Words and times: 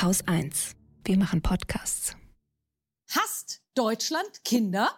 Haus 0.00 0.22
1. 0.28 0.76
Wir 1.04 1.18
machen 1.18 1.42
Podcasts. 1.42 2.14
Hasst 3.10 3.62
Deutschland 3.74 4.44
Kinder? 4.44 4.92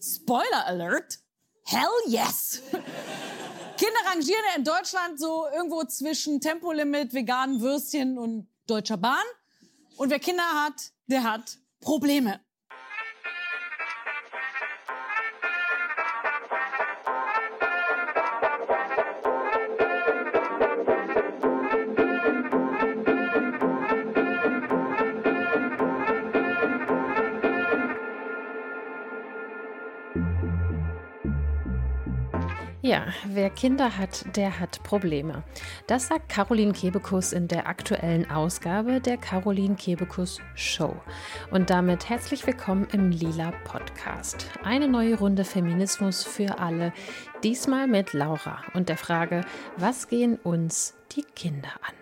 Spoiler 0.00 0.64
Alert. 0.64 1.18
Hell 1.64 1.88
yes. 2.06 2.62
Kinder 2.70 4.00
rangieren 4.06 4.44
in 4.56 4.62
Deutschland 4.62 5.18
so 5.18 5.48
irgendwo 5.52 5.82
zwischen 5.86 6.40
Tempolimit, 6.40 7.14
veganen 7.14 7.60
Würstchen 7.60 8.16
und 8.16 8.48
Deutscher 8.68 8.96
Bahn. 8.96 9.24
Und 9.96 10.10
wer 10.10 10.20
Kinder 10.20 10.44
hat, 10.44 10.92
der 11.08 11.24
hat 11.24 11.58
Probleme. 11.80 12.38
Ja, 32.88 33.04
wer 33.26 33.50
Kinder 33.50 33.98
hat, 33.98 34.34
der 34.34 34.60
hat 34.60 34.82
Probleme. 34.82 35.44
Das 35.86 36.08
sagt 36.08 36.30
Caroline 36.30 36.72
Kebekus 36.72 37.34
in 37.34 37.46
der 37.46 37.66
aktuellen 37.66 38.30
Ausgabe 38.30 38.98
der 38.98 39.18
Caroline 39.18 39.74
Kebekus 39.74 40.40
Show. 40.54 40.96
Und 41.50 41.68
damit 41.68 42.08
herzlich 42.08 42.46
willkommen 42.46 42.88
im 42.90 43.10
Lila 43.10 43.52
Podcast. 43.64 44.48
Eine 44.64 44.88
neue 44.88 45.18
Runde 45.18 45.44
Feminismus 45.44 46.24
für 46.24 46.60
alle, 46.60 46.94
diesmal 47.44 47.88
mit 47.88 48.14
Laura 48.14 48.62
und 48.72 48.88
der 48.88 48.96
Frage, 48.96 49.42
was 49.76 50.08
gehen 50.08 50.36
uns 50.36 50.94
die 51.12 51.24
Kinder 51.36 51.72
an? 51.82 51.94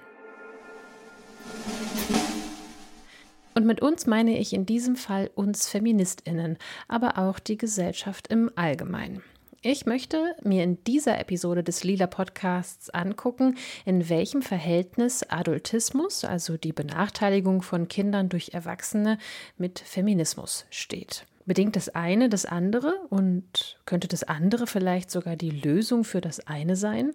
Und 3.57 3.67
mit 3.67 3.83
uns 3.83 4.07
meine 4.07 4.39
ich 4.39 4.53
in 4.53 4.67
diesem 4.67 4.95
Fall 4.95 5.33
uns 5.35 5.69
Feministinnen, 5.69 6.59
aber 6.87 7.19
auch 7.19 7.41
die 7.41 7.57
Gesellschaft 7.57 8.29
im 8.29 8.53
Allgemeinen. 8.55 9.25
Ich 9.63 9.87
möchte 9.87 10.37
mir 10.43 10.63
in 10.63 10.83
dieser 10.85 11.19
Episode 11.19 11.65
des 11.65 11.83
Lila 11.83 12.07
Podcasts 12.07 12.91
angucken, 12.91 13.57
in 13.85 14.09
welchem 14.09 14.43
Verhältnis 14.43 15.25
Adultismus, 15.25 16.25
also 16.25 16.57
die 16.57 16.73
Benachteiligung 16.73 17.63
von 17.63 17.89
Kindern 17.89 18.29
durch 18.29 18.51
Erwachsene, 18.55 19.19
mit 19.57 19.81
Feminismus 19.81 20.67
steht. 20.71 21.27
Bedingt 21.47 21.77
das 21.77 21.89
eine 21.89 22.29
das 22.29 22.45
andere 22.45 22.95
und 23.09 23.79
könnte 23.87 24.09
das 24.09 24.25
andere 24.25 24.67
vielleicht 24.67 25.11
sogar 25.11 25.37
die 25.37 25.51
Lösung 25.51 26.05
für 26.05 26.21
das 26.21 26.47
eine 26.47 26.77
sein? 26.77 27.13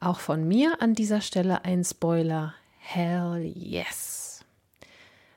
Auch 0.00 0.20
von 0.20 0.46
mir 0.46 0.80
an 0.80 0.94
dieser 0.94 1.20
Stelle 1.20 1.64
ein 1.64 1.84
Spoiler. 1.84 2.54
Hell 2.78 3.42
yes! 3.54 4.27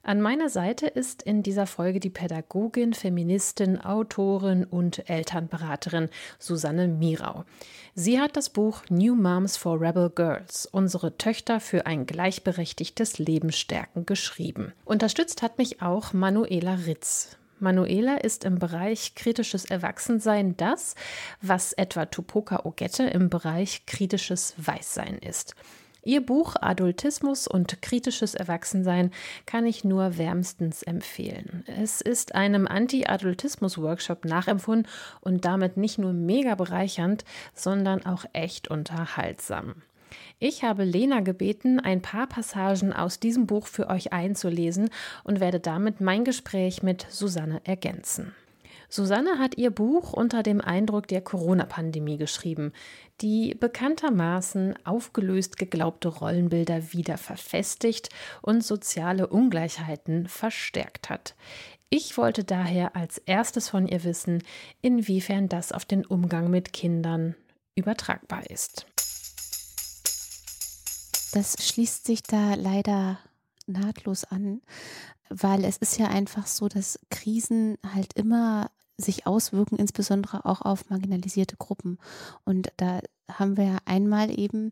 An 0.04 0.20
meiner 0.20 0.50
Seite 0.50 0.88
ist 0.88 1.22
in 1.22 1.44
dieser 1.44 1.68
Folge 1.68 2.00
die 2.00 2.10
Pädagogin, 2.10 2.94
Feministin, 2.94 3.80
Autorin 3.80 4.66
und 4.66 5.08
Elternberaterin 5.08 6.10
Susanne 6.40 6.88
Mirau. 6.88 7.46
Sie 7.94 8.20
hat 8.20 8.36
das 8.36 8.50
Buch 8.50 8.82
New 8.90 9.14
Moms 9.16 9.58
for 9.58 9.80
Rebel 9.80 10.10
Girls, 10.10 10.66
unsere 10.66 11.18
Töchter 11.18 11.60
für 11.60 11.86
ein 11.86 12.08
gleichberechtigtes 12.08 13.20
Leben 13.20 13.52
stärken, 13.52 14.08
geschrieben. 14.08 14.74
Unterstützt 14.86 15.44
hat 15.44 15.60
mich 15.60 15.84
auch 15.84 16.14
Manuela 16.14 16.74
Ritz. 16.88 17.38
Manuela 17.60 18.18
ist 18.18 18.44
im 18.44 18.58
Bereich 18.58 19.14
kritisches 19.14 19.66
Erwachsensein 19.66 20.58
das, 20.58 20.96
was 21.42 21.74
etwa 21.74 22.08
Tupoka 22.08 22.66
Ogette 22.66 23.04
im 23.04 23.30
Bereich 23.30 23.86
kritisches 23.86 24.56
Weißsein 24.58 25.20
ist. 25.20 25.54
Ihr 26.04 26.26
Buch 26.26 26.56
Adultismus 26.60 27.48
und 27.48 27.84
kritisches 27.84 28.34
Erwachsensein 28.34 29.12
kann 29.46 29.68
ich 29.68 29.84
nur 29.84 30.18
wärmstens 30.18 30.82
empfehlen. 30.82 31.64
Es 31.68 32.02
ist 32.02 32.34
einem 32.34 32.66
Anti-Adultismus-Workshop 32.66 34.26
nachempfunden 34.26 34.88
und 35.20 35.45
damit 35.45 35.78
nicht 35.78 36.00
nur 36.00 36.14
mega 36.14 36.56
bereichernd, 36.56 37.23
sondern 37.54 38.04
auch 38.04 38.26
echt 38.34 38.67
unterhaltsam. 38.67 39.76
Ich 40.40 40.64
habe 40.64 40.86
Lena 40.86 41.20
gebeten, 41.20 41.80
ein 41.80 42.02
paar 42.02 42.26
Passagen 42.26 42.94
aus 42.94 43.20
diesem 43.20 43.45
Buch 43.45 43.67
für 43.67 43.88
euch 43.88 44.11
einzulesen 44.11 44.90
und 45.23 45.40
werde 45.40 45.60
damit 45.60 46.02
mein 46.02 46.26
Gespräch 46.26 46.82
mit 46.82 47.06
Susanne 47.10 47.61
ergänzen. 47.64 48.34
Susanne 48.94 49.40
hat 49.40 49.58
ihr 49.58 49.72
Buch 49.72 50.12
unter 50.12 50.44
dem 50.44 50.60
Eindruck 50.60 51.08
der 51.08 51.22
Corona-Pandemie 51.22 52.18
geschrieben, 52.18 52.74
die 53.22 53.56
bekanntermaßen 53.56 54.76
aufgelöst 54.86 55.56
geglaubte 55.56 56.10
Rollenbilder 56.10 56.92
wieder 56.92 57.18
verfestigt 57.18 58.10
und 58.42 58.66
soziale 58.66 59.28
Ungleichheiten 59.28 60.28
verstärkt 60.28 61.10
hat. 61.10 61.36
Ich 61.90 62.18
wollte 62.18 62.44
daher 62.44 62.98
als 62.98 63.18
erstes 63.18 63.70
von 63.70 63.88
ihr 63.88 64.04
wissen, 64.04 64.44
inwiefern 64.82 65.48
das 65.48 65.72
auf 65.72 65.86
den 65.86 66.06
Umgang 66.06 66.50
mit 66.50 66.73
Kindern 66.73 67.36
übertragbar 67.76 68.50
ist. 68.50 68.88
Das 71.32 71.56
schließt 71.66 72.06
sich 72.06 72.23
da 72.23 72.56
leider 72.56 73.20
nahtlos 73.68 74.26
an, 74.26 74.62
weil 75.30 75.64
es 75.64 75.78
ist 75.78 75.98
ja 75.98 76.08
einfach 76.08 76.46
so, 76.46 76.68
dass 76.68 77.00
Krisen 77.10 77.78
halt 77.94 78.14
immer 78.16 78.70
sich 79.02 79.28
auswirken, 79.28 79.78
insbesondere 79.78 80.45
auch 80.45 80.62
auf 80.62 80.89
marginalisierte 80.89 81.58
Gruppen. 81.58 81.98
Und 82.45 82.72
da 82.78 83.02
haben 83.32 83.58
wir 83.58 83.66
ja 83.66 83.78
einmal 83.86 84.38
eben 84.38 84.72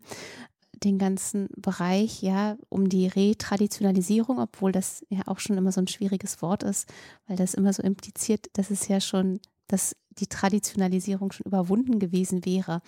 den 0.83 0.97
ganzen 0.97 1.49
Bereich, 1.57 2.21
ja, 2.21 2.57
um 2.69 2.87
die 2.87 3.07
Retraditionalisierung, 3.07 4.39
obwohl 4.39 4.71
das 4.71 5.05
ja 5.09 5.21
auch 5.25 5.39
schon 5.39 5.57
immer 5.57 5.71
so 5.71 5.81
ein 5.81 5.87
schwieriges 5.87 6.41
Wort 6.41 6.63
ist, 6.63 6.87
weil 7.27 7.35
das 7.35 7.53
immer 7.53 7.73
so 7.73 7.83
impliziert, 7.83 8.47
dass 8.53 8.69
es 8.71 8.87
ja 8.87 9.01
schon 9.01 9.39
dass 9.69 9.95
die 10.11 10.27
Traditionalisierung 10.27 11.31
schon 11.31 11.45
überwunden 11.45 11.99
gewesen 11.99 12.45
wäre. 12.45 12.81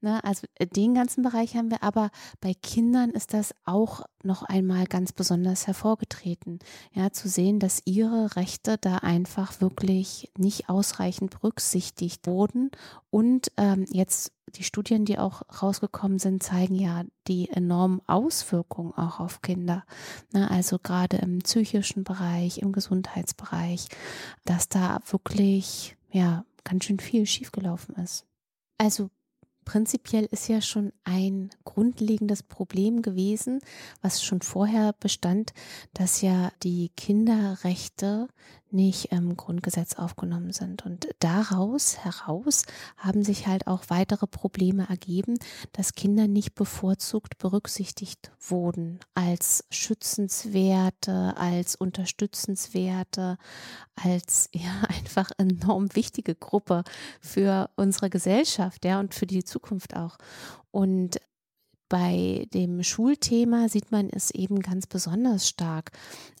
Ne, 0.00 0.22
also 0.24 0.46
äh, 0.54 0.66
den 0.66 0.94
ganzen 0.94 1.22
Bereich 1.22 1.56
haben 1.56 1.70
wir, 1.70 1.82
aber 1.82 2.10
bei 2.40 2.54
Kindern 2.54 3.10
ist 3.10 3.34
das 3.34 3.54
auch 3.64 4.02
noch 4.22 4.42
einmal 4.42 4.86
ganz 4.86 5.12
besonders 5.12 5.66
hervorgetreten. 5.66 6.58
Ja, 6.92 7.10
zu 7.10 7.28
sehen, 7.28 7.58
dass 7.58 7.82
ihre 7.84 8.36
Rechte 8.36 8.78
da 8.78 8.98
einfach 8.98 9.60
wirklich 9.60 10.30
nicht 10.36 10.68
ausreichend 10.68 11.30
berücksichtigt 11.30 12.26
wurden 12.26 12.70
und 13.10 13.50
ähm, 13.56 13.86
jetzt 13.90 14.32
die 14.56 14.64
Studien, 14.64 15.04
die 15.04 15.18
auch 15.18 15.42
rausgekommen 15.62 16.18
sind, 16.18 16.42
zeigen 16.42 16.74
ja 16.74 17.04
die 17.28 17.48
enormen 17.50 18.00
Auswirkungen 18.08 18.92
auch 18.94 19.20
auf 19.20 19.42
Kinder. 19.42 19.84
Ne, 20.32 20.50
also 20.50 20.78
gerade 20.78 21.18
im 21.18 21.38
psychischen 21.38 22.04
Bereich, 22.04 22.58
im 22.58 22.72
Gesundheitsbereich, 22.72 23.86
dass 24.44 24.68
da 24.68 25.00
wirklich 25.08 25.96
ja, 26.12 26.44
ganz 26.64 26.84
schön 26.84 27.00
viel 27.00 27.26
schiefgelaufen 27.26 27.94
ist. 27.96 28.26
Also 28.78 29.10
prinzipiell 29.64 30.24
ist 30.30 30.48
ja 30.48 30.60
schon 30.60 30.92
ein 31.04 31.50
grundlegendes 31.64 32.42
Problem 32.42 33.02
gewesen, 33.02 33.60
was 34.02 34.22
schon 34.22 34.42
vorher 34.42 34.94
bestand, 34.98 35.52
dass 35.94 36.22
ja 36.22 36.50
die 36.62 36.90
Kinderrechte 36.96 38.28
nicht 38.72 39.12
im 39.12 39.36
Grundgesetz 39.36 39.94
aufgenommen 39.94 40.52
sind. 40.52 40.84
Und 40.84 41.08
daraus 41.18 41.98
heraus 41.98 42.64
haben 42.96 43.22
sich 43.22 43.46
halt 43.46 43.66
auch 43.66 43.84
weitere 43.88 44.26
Probleme 44.26 44.86
ergeben, 44.88 45.38
dass 45.72 45.94
Kinder 45.94 46.28
nicht 46.28 46.54
bevorzugt 46.54 47.38
berücksichtigt 47.38 48.32
wurden 48.40 49.00
als 49.14 49.64
schützenswerte, 49.70 51.34
als 51.36 51.76
unterstützenswerte, 51.76 53.38
als 53.96 54.48
ja 54.54 54.82
einfach 54.88 55.30
enorm 55.38 55.94
wichtige 55.94 56.34
Gruppe 56.34 56.84
für 57.20 57.70
unsere 57.76 58.10
Gesellschaft, 58.10 58.84
ja, 58.84 59.00
und 59.00 59.14
für 59.14 59.26
die 59.26 59.44
Zukunft 59.44 59.96
auch. 59.96 60.16
Und 60.70 61.20
bei 61.90 62.46
dem 62.54 62.82
Schulthema 62.82 63.68
sieht 63.68 63.90
man 63.90 64.08
es 64.08 64.30
eben 64.30 64.60
ganz 64.60 64.86
besonders 64.86 65.46
stark. 65.48 65.90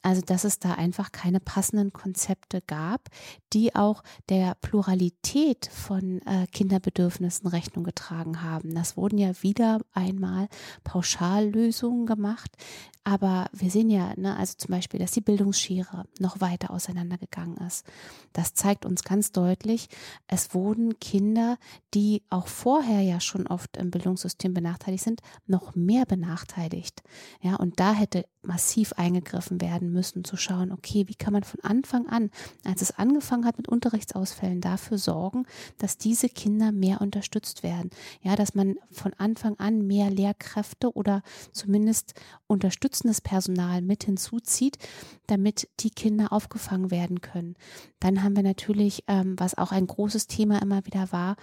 Also, 0.00 0.22
dass 0.22 0.44
es 0.44 0.60
da 0.60 0.74
einfach 0.74 1.12
keine 1.12 1.40
passenden 1.40 1.92
Konzepte 1.92 2.62
gab, 2.66 3.08
die 3.52 3.74
auch 3.74 4.02
der 4.30 4.54
Pluralität 4.62 5.68
von 5.70 6.22
äh, 6.22 6.46
Kinderbedürfnissen 6.52 7.48
Rechnung 7.48 7.84
getragen 7.84 8.42
haben. 8.42 8.74
Das 8.74 8.96
wurden 8.96 9.18
ja 9.18 9.32
wieder 9.42 9.80
einmal 9.92 10.48
Pauschallösungen 10.84 12.06
gemacht, 12.06 12.56
aber 13.04 13.48
wir 13.52 13.70
sehen 13.70 13.88
ja, 13.88 14.12
ne, 14.16 14.36
also 14.36 14.54
zum 14.56 14.72
Beispiel, 14.72 15.00
dass 15.00 15.12
die 15.12 15.22
Bildungsschere 15.22 16.04
noch 16.18 16.40
weiter 16.40 16.70
auseinandergegangen 16.70 17.56
ist. 17.66 17.86
Das 18.32 18.54
zeigt 18.54 18.84
uns 18.84 19.02
ganz 19.02 19.32
deutlich, 19.32 19.88
es 20.26 20.54
wurden 20.54 20.98
Kinder, 20.98 21.56
die 21.94 22.22
auch 22.28 22.46
vorher 22.46 23.00
ja 23.00 23.20
schon 23.20 23.46
oft 23.46 23.76
im 23.78 23.90
Bildungssystem 23.90 24.52
benachteiligt 24.52 25.04
sind, 25.04 25.20
noch 25.46 25.74
mehr 25.74 26.04
benachteiligt. 26.04 27.02
Ja, 27.40 27.56
und 27.56 27.80
da 27.80 27.94
hätte 27.94 28.26
massiv 28.42 28.94
eingegriffen 28.94 29.60
werden 29.60 29.92
müssen, 29.92 30.24
zu 30.24 30.36
schauen, 30.36 30.72
okay, 30.72 31.08
wie 31.08 31.14
kann 31.14 31.32
man 31.32 31.42
von 31.42 31.60
Anfang 31.60 32.06
an, 32.08 32.30
als 32.64 32.80
es 32.80 32.92
angefangen 32.92 33.44
hat 33.44 33.58
mit 33.58 33.68
Unterrichtsausfällen, 33.68 34.60
dafür 34.60 34.98
sorgen, 34.98 35.46
dass 35.78 35.98
diese 35.98 36.28
Kinder 36.28 36.72
mehr 36.72 37.00
unterstützt 37.00 37.62
werden. 37.62 37.90
Ja, 38.22 38.36
dass 38.36 38.54
man 38.54 38.76
von 38.90 39.12
Anfang 39.14 39.58
an 39.58 39.86
mehr 39.86 40.10
Lehrkräfte 40.10 40.92
oder 40.94 41.22
zumindest 41.52 42.14
unterstützt 42.46 42.89
unterstützendes 42.90 43.20
Personal 43.20 43.82
mit 43.82 44.04
hinzuzieht, 44.04 44.76
damit 45.28 45.68
die 45.80 45.90
Kinder 45.90 46.32
aufgefangen 46.32 46.90
werden 46.90 47.20
können. 47.20 47.54
Dann 48.00 48.22
haben 48.22 48.34
wir 48.34 48.42
natürlich, 48.42 49.04
ähm, 49.06 49.34
was 49.38 49.56
auch 49.56 49.70
ein 49.70 49.86
großes 49.86 50.26
Thema 50.26 50.60
immer 50.60 50.84
wieder 50.86 51.12
war, 51.12 51.36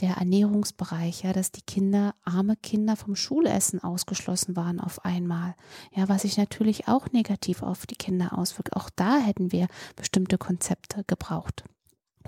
der 0.00 0.16
Ernährungsbereich, 0.16 1.24
ja, 1.24 1.32
dass 1.32 1.50
die 1.50 1.62
Kinder, 1.62 2.14
arme 2.24 2.56
Kinder 2.56 2.94
vom 2.94 3.16
Schulessen 3.16 3.82
ausgeschlossen 3.82 4.54
waren 4.54 4.78
auf 4.78 5.04
einmal. 5.04 5.54
Ja, 5.92 6.08
was 6.08 6.22
sich 6.22 6.36
natürlich 6.36 6.86
auch 6.86 7.10
negativ 7.10 7.62
auf 7.62 7.86
die 7.86 7.96
Kinder 7.96 8.38
auswirkt. 8.38 8.76
Auch 8.76 8.88
da 8.94 9.18
hätten 9.18 9.50
wir 9.50 9.66
bestimmte 9.96 10.38
Konzepte 10.38 11.02
gebraucht. 11.06 11.64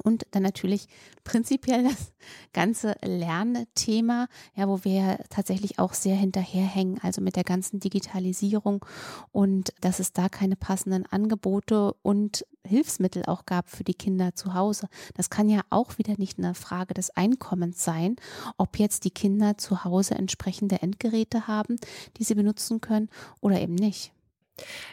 Und 0.03 0.27
dann 0.33 0.43
natürlich 0.43 0.89
prinzipiell 1.25 1.85
das 1.85 2.13
ganze 2.53 2.97
Lernthema, 3.03 4.29
ja, 4.55 4.69
wo 4.69 4.85
wir 4.85 5.19
tatsächlich 5.31 5.79
auch 5.79 5.95
sehr 5.95 6.17
hinterherhängen, 6.17 6.99
also 7.03 7.21
mit 7.21 7.37
der 7.37 7.45
ganzen 7.45 7.81
Digitalisierung 7.81 8.85
und 9.33 9.73
dass 9.81 10.01
es 10.01 10.13
da 10.13 10.29
keine 10.29 10.57
passenden 10.57 11.07
Angebote 11.07 11.95
und 12.03 12.45
Hilfsmittel 12.67 13.25
auch 13.27 13.45
gab 13.47 13.69
für 13.69 13.85
die 13.85 13.95
Kinder 13.95 14.35
zu 14.35 14.55
Hause. 14.55 14.89
Das 15.15 15.31
kann 15.31 15.49
ja 15.49 15.61
auch 15.71 15.99
wieder 15.99 16.15
nicht 16.17 16.39
eine 16.39 16.55
Frage 16.55 16.95
des 16.95 17.11
Einkommens 17.11 17.85
sein, 17.85 18.17
ob 18.57 18.79
jetzt 18.79 19.05
die 19.05 19.11
Kinder 19.11 19.59
zu 19.59 19.85
Hause 19.85 20.15
entsprechende 20.15 20.81
Endgeräte 20.81 21.47
haben, 21.47 21.77
die 22.17 22.25
sie 22.25 22.35
benutzen 22.35 22.81
können 22.81 23.09
oder 23.41 23.61
eben 23.61 23.75
nicht. 23.75 24.13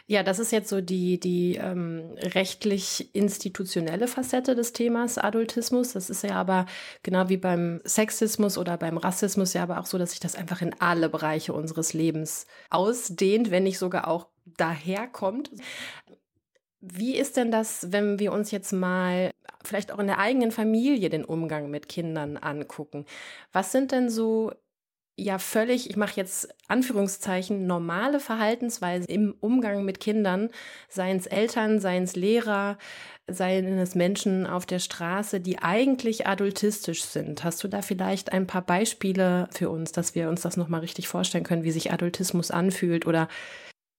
Ja, 0.06 0.22
das 0.22 0.38
ist 0.40 0.50
jetzt 0.50 0.68
so 0.68 0.80
die, 0.80 1.20
die 1.20 1.56
ähm, 1.56 2.14
rechtlich-institutionelle 2.18 4.08
Facette 4.08 4.54
des 4.56 4.72
Themas 4.72 5.18
Adultismus. 5.18 5.92
Das 5.92 6.10
ist 6.10 6.24
ja 6.24 6.32
aber 6.32 6.66
genau 7.02 7.28
wie 7.28 7.36
beim 7.36 7.80
Sexismus 7.84 8.58
oder 8.58 8.76
beim 8.76 8.96
Rassismus 8.96 9.52
ja 9.52 9.62
aber 9.62 9.78
auch 9.78 9.86
so, 9.86 9.98
dass 9.98 10.10
sich 10.10 10.20
das 10.20 10.34
einfach 10.34 10.62
in 10.62 10.74
alle 10.80 11.08
Bereiche 11.08 11.52
unseres 11.52 11.92
Lebens 11.92 12.46
ausdehnt, 12.70 13.50
wenn 13.50 13.62
nicht 13.62 13.78
sogar 13.78 14.08
auch 14.08 14.26
daherkommt. 14.44 15.50
Wie 16.80 17.16
ist 17.16 17.36
denn 17.36 17.52
das, 17.52 17.92
wenn 17.92 18.18
wir 18.18 18.32
uns 18.32 18.50
jetzt 18.50 18.72
mal 18.72 19.30
vielleicht 19.64 19.92
auch 19.92 20.00
in 20.00 20.08
der 20.08 20.18
eigenen 20.18 20.50
Familie 20.50 21.08
den 21.08 21.24
Umgang 21.24 21.70
mit 21.70 21.88
Kindern 21.88 22.36
angucken? 22.36 23.06
Was 23.52 23.70
sind 23.70 23.92
denn 23.92 24.10
so 24.10 24.52
ja 25.16 25.38
völlig, 25.38 25.90
ich 25.90 25.96
mache 25.96 26.16
jetzt 26.16 26.48
Anführungszeichen, 26.68 27.66
normale 27.66 28.20
Verhaltensweise 28.20 29.06
im 29.06 29.34
Umgang 29.40 29.84
mit 29.84 30.00
Kindern, 30.00 30.50
seien 30.88 31.18
es 31.18 31.26
Eltern, 31.26 31.80
seien 31.80 32.04
es 32.04 32.16
Lehrer, 32.16 32.78
seien 33.28 33.78
es 33.78 33.94
Menschen 33.94 34.46
auf 34.46 34.66
der 34.66 34.78
Straße, 34.78 35.40
die 35.40 35.58
eigentlich 35.58 36.26
adultistisch 36.26 37.04
sind. 37.04 37.44
Hast 37.44 37.62
du 37.62 37.68
da 37.68 37.82
vielleicht 37.82 38.32
ein 38.32 38.46
paar 38.46 38.62
Beispiele 38.62 39.48
für 39.52 39.70
uns, 39.70 39.92
dass 39.92 40.14
wir 40.14 40.28
uns 40.28 40.40
das 40.42 40.56
nochmal 40.56 40.80
richtig 40.80 41.08
vorstellen 41.08 41.44
können, 41.44 41.64
wie 41.64 41.72
sich 41.72 41.92
Adultismus 41.92 42.50
anfühlt 42.50 43.06
oder 43.06 43.28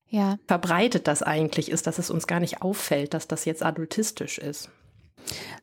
ja. 0.10 0.38
verbreitet 0.48 1.08
das 1.08 1.24
eigentlich 1.24 1.72
ist, 1.72 1.88
dass 1.88 2.00
es 2.00 2.10
uns 2.10 2.28
gar 2.28 2.40
nicht 2.40 2.62
auffällt, 2.62 3.14
dass 3.14 3.28
das 3.28 3.46
jetzt 3.46 3.64
adultistisch 3.64 4.38
ist? 4.38 4.70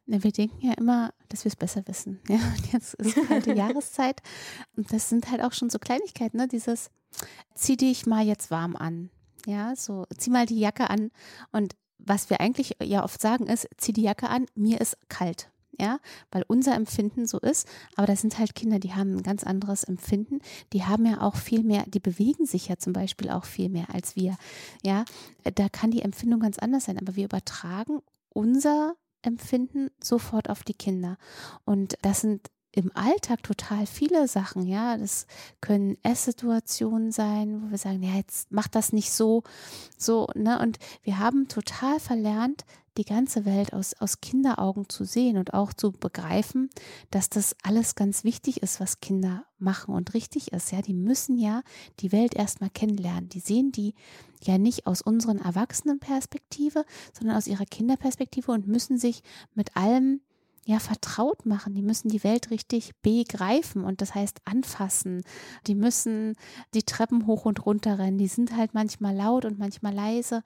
Wir 0.07 0.33
denken 0.33 0.67
ja 0.67 0.75
immer, 0.75 1.13
dass 1.29 1.45
wir 1.45 1.51
es 1.51 1.57
besser 1.57 1.87
wissen. 1.87 2.21
Ja, 2.29 2.37
und 2.57 2.73
jetzt 2.73 2.95
ist 2.95 3.17
kalte 3.29 3.53
Jahreszeit. 3.57 4.21
Und 4.77 4.93
das 4.93 5.09
sind 5.09 5.31
halt 5.31 5.43
auch 5.43 5.53
schon 5.53 5.71
so 5.71 5.79
Kleinigkeiten, 5.79 6.37
ne? 6.37 6.49
Dieses, 6.49 6.91
zieh 7.55 7.77
dich 7.77 8.07
mal 8.07 8.27
jetzt 8.27 8.51
warm 8.51 8.77
an. 8.77 9.11
Ja, 9.47 9.75
so, 9.77 10.07
zieh 10.17 10.31
mal 10.31 10.47
die 10.47 10.61
Jacke 10.61 10.91
an. 10.91 11.11
Und 11.53 11.75
was 11.99 12.31
wir 12.31 12.41
eigentlich 12.41 12.77
ja 12.83 13.05
oft 13.05 13.21
sagen 13.21 13.47
ist, 13.47 13.69
zieh 13.77 13.93
die 13.93 14.03
Jacke 14.03 14.29
an, 14.29 14.47
mir 14.55 14.81
ist 14.81 14.97
kalt. 15.09 15.51
Ja, 15.79 15.99
weil 16.31 16.45
unser 16.47 16.75
Empfinden 16.75 17.27
so 17.27 17.39
ist. 17.39 17.67
Aber 17.97 18.07
das 18.07 18.21
sind 18.21 18.39
halt 18.39 18.55
Kinder, 18.55 18.79
die 18.79 18.93
haben 18.93 19.17
ein 19.17 19.23
ganz 19.23 19.45
anderes 19.45 19.83
Empfinden. 19.83 20.41
Die 20.75 20.85
haben 20.85 21.07
ja 21.07 21.23
auch 21.23 21.37
viel 21.37 21.63
mehr, 21.63 21.85
die 21.87 22.01
bewegen 22.01 22.45
sich 22.45 22.69
ja 22.69 22.77
zum 22.77 22.93
Beispiel 22.93 23.31
auch 23.31 23.47
viel 23.47 23.71
mehr 23.71 23.87
als 23.95 24.15
wir. 24.15 24.37
Ja, 24.83 25.07
da 25.55 25.71
kann 25.71 25.91
die 25.91 26.03
Empfindung 26.03 26.41
ganz 26.41 26.59
anders 26.59 26.85
sein. 26.85 26.99
Aber 26.99 27.17
wir 27.17 27.25
übertragen 27.25 28.01
unser 28.29 28.95
Empfinden 29.23 29.91
sofort 30.03 30.49
auf 30.51 30.63
die 30.63 30.75
Kinder. 30.75 31.17
Und 31.65 31.97
das 32.03 32.21
sind 32.21 32.51
im 32.73 32.91
Alltag 32.95 33.43
total 33.43 33.87
viele 33.87 34.29
Sachen, 34.29 34.67
ja. 34.67 34.97
Das 34.97 35.27
können 35.61 35.97
Esssituationen 36.03 37.11
sein, 37.11 37.63
wo 37.63 37.71
wir 37.71 37.79
sagen, 37.79 38.03
ja, 38.03 38.15
jetzt 38.15 38.53
mach 38.53 38.69
das 38.69 38.93
nicht 38.93 39.11
so, 39.13 39.43
so, 39.99 40.29
ne? 40.35 40.61
Und 40.61 40.79
wir 41.03 41.19
haben 41.19 41.49
total 41.49 41.99
verlernt, 41.99 42.65
die 42.97 43.05
ganze 43.05 43.45
Welt 43.45 43.73
aus, 43.73 43.95
aus 43.95 44.21
Kinderaugen 44.21 44.89
zu 44.89 45.05
sehen 45.05 45.37
und 45.37 45.55
auch 45.55 45.73
zu 45.73 45.93
begreifen, 45.93 46.71
dass 47.11 47.31
das 47.31 47.55
alles 47.63 47.95
ganz 47.95 48.25
wichtig 48.25 48.63
ist, 48.63 48.81
was 48.81 49.01
Kinder 49.01 49.45
machen 49.59 49.95
und 49.95 50.15
richtig 50.15 50.53
ist. 50.53 50.73
Ja, 50.73 50.83
die 50.83 50.95
müssen 50.95 51.39
ja 51.39 51.63
die 52.01 52.13
Welt 52.13 52.35
erstmal 52.35 52.71
kennenlernen. 52.71 53.29
Die 53.29 53.41
sehen 53.41 53.73
die 53.73 53.95
ja 54.43 54.59
nicht 54.59 54.87
aus 54.87 55.03
unseren 55.03 55.39
Erwachsenenperspektive, 55.39 56.85
sondern 57.13 57.37
aus 57.37 57.47
ihrer 57.47 57.67
Kinderperspektive 57.67 58.53
und 58.53 58.67
müssen 58.67 58.99
sich 58.99 59.23
mit 59.55 59.77
allem 59.77 60.21
ja 60.67 60.79
vertraut 60.79 61.47
machen. 61.47 61.75
Die 61.75 61.83
müssen 61.83 62.09
die 62.09 62.23
Welt 62.23 62.51
richtig 62.51 62.93
begreifen 63.03 63.85
und 63.85 64.01
das 64.01 64.15
heißt 64.15 64.39
anfassen. 64.45 65.23
Die 65.67 65.75
müssen 65.75 66.35
die 66.75 66.83
Treppen 66.83 67.27
hoch 67.27 67.45
und 67.45 67.65
runter 67.65 67.99
rennen. 67.99 68.19
Die 68.19 68.29
sind 68.29 68.57
halt 68.57 68.75
manchmal 68.75 69.15
laut 69.15 69.45
und 69.45 69.59
manchmal 69.59 69.95
leise. 69.95 70.43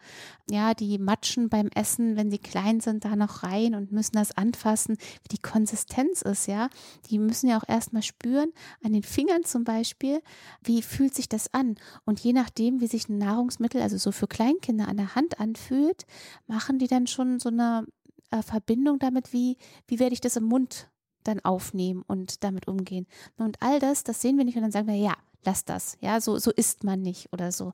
Ja, 0.48 0.74
die 0.74 0.98
matschen 0.98 1.48
beim 1.48 1.68
Essen, 1.74 2.16
wenn 2.16 2.30
sie 2.30 2.38
klein 2.38 2.80
sind, 2.80 3.04
da 3.04 3.16
noch 3.16 3.42
rein 3.42 3.74
und 3.74 3.92
müssen 3.92 4.16
das 4.16 4.36
anfassen, 4.36 4.96
wie 5.22 5.36
die 5.36 5.42
Konsistenz 5.42 6.22
ist, 6.22 6.46
ja. 6.46 6.68
Die 7.10 7.18
müssen 7.18 7.48
ja 7.48 7.58
auch 7.58 7.68
erstmal 7.68 8.02
spüren, 8.02 8.52
an 8.82 8.92
den 8.92 9.02
Fingern 9.02 9.44
zum 9.44 9.64
Beispiel, 9.64 10.20
wie 10.62 10.82
fühlt 10.82 11.14
sich 11.14 11.28
das 11.28 11.52
an? 11.52 11.76
Und 12.04 12.20
je 12.20 12.32
nachdem, 12.32 12.80
wie 12.80 12.86
sich 12.86 13.08
ein 13.08 13.18
Nahrungsmittel, 13.18 13.82
also 13.82 13.98
so 13.98 14.12
für 14.12 14.28
Kleinkinder 14.28 14.88
an 14.88 14.96
der 14.96 15.14
Hand 15.14 15.40
anfühlt, 15.40 16.06
machen 16.46 16.78
die 16.78 16.86
dann 16.86 17.06
schon 17.06 17.40
so 17.40 17.48
eine 17.48 17.86
äh, 18.34 18.42
Verbindung 18.42 18.98
damit, 18.98 19.32
wie, 19.32 19.56
wie 19.86 19.98
werde 19.98 20.14
ich 20.14 20.20
das 20.20 20.36
im 20.36 20.44
Mund 20.44 20.88
dann 21.22 21.40
aufnehmen 21.40 22.02
und 22.06 22.44
damit 22.44 22.68
umgehen. 22.68 23.06
Und 23.36 23.56
all 23.60 23.78
das, 23.78 24.04
das 24.04 24.20
sehen 24.20 24.36
wir 24.36 24.44
nicht 24.44 24.56
und 24.56 24.62
dann 24.62 24.72
sagen 24.72 24.88
wir, 24.88 24.96
ja, 24.96 25.14
lass 25.44 25.64
das. 25.64 25.96
Ja, 26.00 26.20
so, 26.20 26.38
so 26.38 26.50
isst 26.50 26.84
man 26.84 27.00
nicht 27.00 27.32
oder 27.32 27.52
so. 27.52 27.72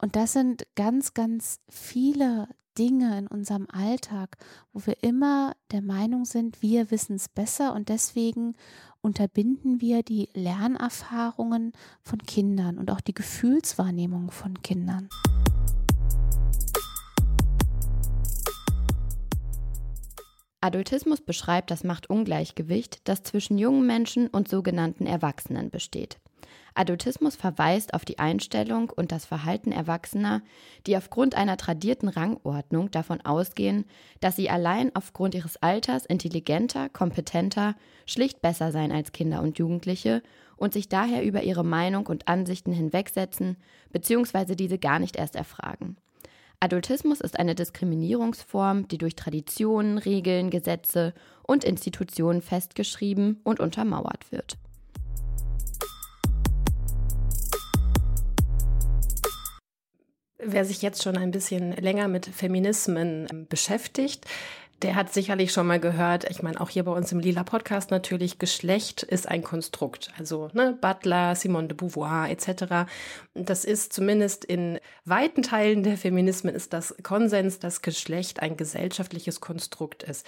Und 0.00 0.16
das 0.16 0.32
sind 0.32 0.66
ganz, 0.74 1.14
ganz 1.14 1.60
viele 1.68 2.48
Dinge 2.76 3.18
in 3.18 3.26
unserem 3.26 3.66
Alltag, 3.70 4.36
wo 4.72 4.86
wir 4.86 5.02
immer 5.02 5.54
der 5.72 5.82
Meinung 5.82 6.24
sind, 6.24 6.62
wir 6.62 6.90
wissen 6.90 7.16
es 7.16 7.28
besser 7.28 7.74
und 7.74 7.88
deswegen 7.88 8.54
unterbinden 9.00 9.80
wir 9.80 10.02
die 10.02 10.28
Lernerfahrungen 10.32 11.72
von 12.02 12.18
Kindern 12.20 12.78
und 12.78 12.90
auch 12.90 13.00
die 13.00 13.14
Gefühlswahrnehmung 13.14 14.30
von 14.30 14.62
Kindern. 14.62 15.08
Adultismus 20.60 21.20
beschreibt 21.20 21.70
das 21.70 21.84
Machtungleichgewicht, 21.84 23.00
das 23.04 23.22
zwischen 23.22 23.58
jungen 23.58 23.86
Menschen 23.86 24.26
und 24.26 24.48
sogenannten 24.48 25.06
Erwachsenen 25.06 25.70
besteht. 25.70 26.18
Adultismus 26.74 27.36
verweist 27.36 27.94
auf 27.94 28.04
die 28.04 28.18
Einstellung 28.18 28.90
und 28.90 29.12
das 29.12 29.24
Verhalten 29.24 29.72
Erwachsener, 29.72 30.42
die 30.86 30.96
aufgrund 30.96 31.36
einer 31.36 31.56
tradierten 31.56 32.08
Rangordnung 32.08 32.90
davon 32.90 33.20
ausgehen, 33.20 33.84
dass 34.20 34.36
sie 34.36 34.50
allein 34.50 34.94
aufgrund 34.94 35.34
ihres 35.34 35.56
Alters 35.56 36.06
intelligenter, 36.06 36.88
kompetenter, 36.88 37.74
schlicht 38.06 38.42
besser 38.42 38.72
seien 38.72 38.92
als 38.92 39.12
Kinder 39.12 39.42
und 39.42 39.58
Jugendliche 39.58 40.22
und 40.56 40.72
sich 40.72 40.88
daher 40.88 41.24
über 41.24 41.42
ihre 41.42 41.64
Meinung 41.64 42.06
und 42.06 42.28
Ansichten 42.28 42.72
hinwegsetzen 42.72 43.56
bzw. 43.90 44.54
diese 44.54 44.78
gar 44.78 44.98
nicht 44.98 45.16
erst 45.16 45.36
erfragen. 45.36 45.96
Adultismus 46.60 47.20
ist 47.20 47.38
eine 47.38 47.54
Diskriminierungsform, 47.54 48.88
die 48.88 48.98
durch 48.98 49.14
Traditionen, 49.14 49.96
Regeln, 49.96 50.50
Gesetze 50.50 51.14
und 51.42 51.62
Institutionen 51.62 52.42
festgeschrieben 52.42 53.40
und 53.44 53.60
untermauert 53.60 54.32
wird. 54.32 54.58
Wer 60.40 60.64
sich 60.64 60.82
jetzt 60.82 61.02
schon 61.02 61.16
ein 61.16 61.30
bisschen 61.30 61.72
länger 61.72 62.08
mit 62.08 62.26
Feminismen 62.26 63.46
beschäftigt, 63.48 64.24
der 64.82 64.94
hat 64.94 65.12
sicherlich 65.12 65.52
schon 65.52 65.66
mal 65.66 65.80
gehört, 65.80 66.30
ich 66.30 66.42
meine 66.42 66.60
auch 66.60 66.70
hier 66.70 66.84
bei 66.84 66.92
uns 66.92 67.10
im 67.10 67.18
Lila 67.18 67.42
Podcast 67.42 67.90
natürlich, 67.90 68.38
Geschlecht 68.38 69.02
ist 69.02 69.28
ein 69.28 69.42
Konstrukt. 69.42 70.12
Also 70.18 70.50
ne, 70.52 70.78
Butler, 70.80 71.34
Simone 71.34 71.68
de 71.68 71.76
Beauvoir 71.76 72.30
etc. 72.30 72.88
Das 73.34 73.64
ist 73.64 73.92
zumindest 73.92 74.44
in 74.44 74.78
weiten 75.04 75.42
Teilen 75.42 75.82
der 75.82 75.96
Feminismen 75.96 76.54
ist 76.54 76.72
das 76.72 76.94
Konsens, 77.02 77.58
dass 77.58 77.82
Geschlecht 77.82 78.40
ein 78.40 78.56
gesellschaftliches 78.56 79.40
Konstrukt 79.40 80.04
ist. 80.04 80.24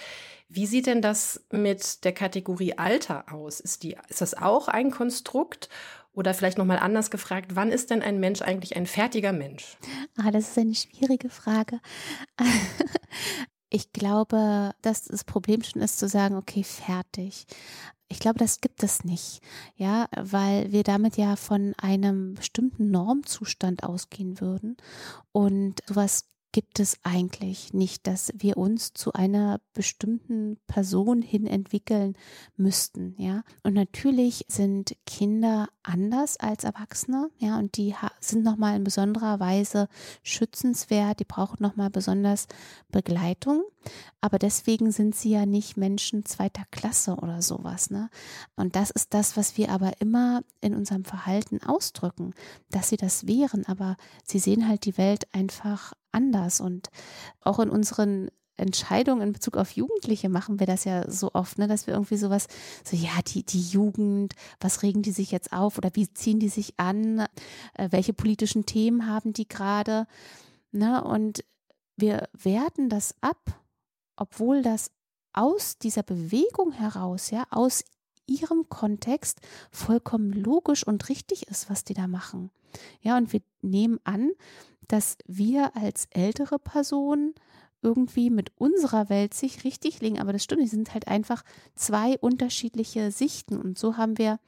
Wie 0.49 0.65
sieht 0.65 0.85
denn 0.85 1.01
das 1.01 1.45
mit 1.51 2.03
der 2.03 2.11
Kategorie 2.11 2.77
Alter 2.77 3.31
aus? 3.31 3.61
Ist, 3.61 3.83
die, 3.83 3.95
ist 4.09 4.19
das 4.19 4.33
auch 4.33 4.67
ein 4.67 4.91
Konstrukt? 4.91 5.69
Oder 6.13 6.33
vielleicht 6.33 6.57
nochmal 6.57 6.79
anders 6.79 7.09
gefragt, 7.09 7.55
wann 7.55 7.71
ist 7.71 7.89
denn 7.89 8.01
ein 8.01 8.19
Mensch 8.19 8.41
eigentlich 8.41 8.75
ein 8.75 8.85
fertiger 8.85 9.31
Mensch? 9.31 9.77
Ah, 10.17 10.29
das 10.29 10.49
ist 10.49 10.57
eine 10.57 10.75
schwierige 10.75 11.29
Frage. 11.29 11.79
Ich 13.73 13.93
glaube, 13.93 14.73
dass 14.81 15.05
das 15.05 15.23
Problem 15.23 15.63
schon 15.63 15.81
ist 15.81 15.97
zu 15.97 16.09
sagen, 16.09 16.35
okay, 16.35 16.61
fertig. 16.61 17.45
Ich 18.09 18.19
glaube, 18.19 18.37
das 18.37 18.59
gibt 18.59 18.83
es 18.83 19.05
nicht, 19.05 19.39
ja, 19.77 20.09
weil 20.17 20.73
wir 20.73 20.83
damit 20.83 21.15
ja 21.15 21.37
von 21.37 21.73
einem 21.77 22.33
bestimmten 22.33 22.91
Normzustand 22.91 23.83
ausgehen 23.83 24.41
würden 24.41 24.75
und 25.31 25.79
sowas 25.87 26.25
gibt 26.51 26.79
es 26.79 26.97
eigentlich 27.03 27.73
nicht, 27.73 28.07
dass 28.07 28.31
wir 28.35 28.57
uns 28.57 28.93
zu 28.93 29.13
einer 29.13 29.61
bestimmten 29.73 30.57
Person 30.67 31.21
hin 31.21 31.47
entwickeln 31.47 32.17
müssten, 32.57 33.15
ja. 33.17 33.43
Und 33.63 33.73
natürlich 33.73 34.45
sind 34.47 34.95
Kinder 35.05 35.69
anders 35.83 36.37
als 36.37 36.63
Erwachsene, 36.63 37.29
ja, 37.37 37.57
und 37.57 37.77
die 37.77 37.95
sind 38.19 38.43
nochmal 38.43 38.75
in 38.75 38.83
besonderer 38.83 39.39
Weise 39.39 39.87
schützenswert, 40.23 41.19
die 41.19 41.25
brauchen 41.25 41.57
nochmal 41.61 41.89
besonders 41.89 42.47
Begleitung, 42.89 43.63
aber 44.19 44.37
deswegen 44.37 44.91
sind 44.91 45.15
sie 45.15 45.31
ja 45.31 45.45
nicht 45.45 45.77
Menschen 45.77 46.25
zweiter 46.25 46.63
Klasse 46.71 47.15
oder 47.15 47.41
sowas, 47.41 47.89
ne. 47.89 48.09
Und 48.55 48.75
das 48.75 48.91
ist 48.91 49.13
das, 49.13 49.37
was 49.37 49.57
wir 49.57 49.69
aber 49.69 49.93
immer 49.99 50.43
in 50.59 50.75
unserem 50.75 51.05
Verhalten 51.05 51.63
ausdrücken, 51.63 52.33
dass 52.69 52.89
sie 52.89 52.97
das 52.97 53.25
wären, 53.25 53.65
aber 53.65 53.95
sie 54.25 54.39
sehen 54.39 54.67
halt 54.67 54.85
die 54.85 54.97
Welt 54.97 55.27
einfach 55.33 55.93
anders. 56.11 56.59
Und 56.61 56.89
auch 57.41 57.59
in 57.59 57.69
unseren 57.69 58.29
Entscheidungen 58.57 59.21
in 59.21 59.33
Bezug 59.33 59.57
auf 59.57 59.71
Jugendliche 59.71 60.29
machen 60.29 60.59
wir 60.59 60.67
das 60.67 60.83
ja 60.85 61.09
so 61.09 61.31
oft, 61.33 61.57
ne, 61.57 61.67
dass 61.67 61.87
wir 61.87 61.95
irgendwie 61.95 62.17
sowas, 62.17 62.47
so 62.83 62.95
ja, 62.95 63.21
die, 63.27 63.43
die 63.43 63.61
Jugend, 63.61 64.33
was 64.59 64.83
regen 64.83 65.01
die 65.01 65.11
sich 65.11 65.31
jetzt 65.31 65.51
auf 65.51 65.77
oder 65.77 65.89
wie 65.93 66.13
ziehen 66.13 66.39
die 66.39 66.49
sich 66.49 66.73
an, 66.77 67.25
äh, 67.73 67.87
welche 67.89 68.13
politischen 68.13 68.65
Themen 68.65 69.07
haben 69.07 69.33
die 69.33 69.47
gerade, 69.47 70.05
ne, 70.71 71.03
und 71.03 71.43
wir 71.97 72.29
werten 72.33 72.89
das 72.89 73.15
ab, 73.21 73.59
obwohl 74.15 74.61
das 74.61 74.91
aus 75.33 75.77
dieser 75.77 76.03
Bewegung 76.03 76.71
heraus, 76.71 77.31
ja, 77.31 77.45
aus 77.49 77.83
ihrem 78.27 78.69
Kontext 78.69 79.39
vollkommen 79.71 80.31
logisch 80.31 80.85
und 80.85 81.09
richtig 81.09 81.47
ist, 81.47 81.69
was 81.69 81.83
die 81.83 81.93
da 81.93 82.07
machen. 82.07 82.51
Ja, 83.01 83.17
und 83.17 83.33
wir 83.33 83.41
nehmen 83.61 83.99
an, 84.03 84.31
dass 84.91 85.17
wir 85.25 85.75
als 85.75 86.07
ältere 86.11 86.59
Person 86.59 87.33
irgendwie 87.81 88.29
mit 88.29 88.51
unserer 88.57 89.09
Welt 89.09 89.33
sich 89.33 89.63
richtig 89.63 90.01
liegen. 90.01 90.19
Aber 90.19 90.33
das 90.33 90.43
stimmt, 90.43 90.61
die 90.61 90.67
sind 90.67 90.93
halt 90.93 91.07
einfach 91.07 91.43
zwei 91.75 92.17
unterschiedliche 92.19 93.11
Sichten. 93.11 93.59
Und 93.59 93.79
so 93.79 93.97
haben 93.97 94.17
wir 94.17 94.39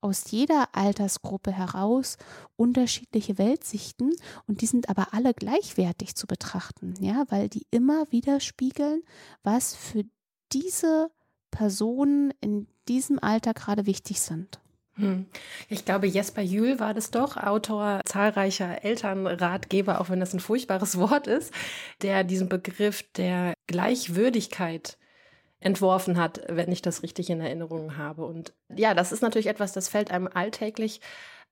aus 0.00 0.30
jeder 0.30 0.68
Altersgruppe 0.72 1.52
heraus 1.52 2.16
unterschiedliche 2.56 3.36
Weltsichten 3.36 4.12
und 4.46 4.62
die 4.62 4.66
sind 4.66 4.88
aber 4.88 5.12
alle 5.12 5.34
gleichwertig 5.34 6.14
zu 6.14 6.26
betrachten, 6.26 6.94
ja, 7.00 7.26
weil 7.28 7.50
die 7.50 7.66
immer 7.70 8.10
widerspiegeln, 8.10 9.02
was 9.42 9.74
für 9.74 10.04
diese 10.52 11.10
Personen 11.50 12.32
in 12.40 12.66
diesem 12.88 13.18
Alter 13.18 13.52
gerade 13.52 13.84
wichtig 13.84 14.22
sind. 14.22 14.60
Hm. 15.00 15.26
Ich 15.68 15.84
glaube, 15.84 16.06
Jesper 16.06 16.42
Jühl 16.42 16.78
war 16.78 16.94
das 16.94 17.10
doch, 17.10 17.36
Autor 17.36 18.00
zahlreicher 18.04 18.84
Elternratgeber, 18.84 20.00
auch 20.00 20.10
wenn 20.10 20.20
das 20.20 20.34
ein 20.34 20.40
furchtbares 20.40 20.98
Wort 20.98 21.26
ist, 21.26 21.52
der 22.02 22.24
diesen 22.24 22.48
Begriff 22.48 23.02
der 23.12 23.54
Gleichwürdigkeit 23.66 24.98
entworfen 25.60 26.16
hat, 26.16 26.40
wenn 26.48 26.72
ich 26.72 26.82
das 26.82 27.02
richtig 27.02 27.30
in 27.30 27.40
Erinnerung 27.40 27.96
habe. 27.96 28.24
Und 28.24 28.54
ja, 28.74 28.94
das 28.94 29.12
ist 29.12 29.22
natürlich 29.22 29.46
etwas, 29.46 29.72
das 29.72 29.88
fällt 29.88 30.10
einem 30.10 30.28
alltäglich 30.32 31.00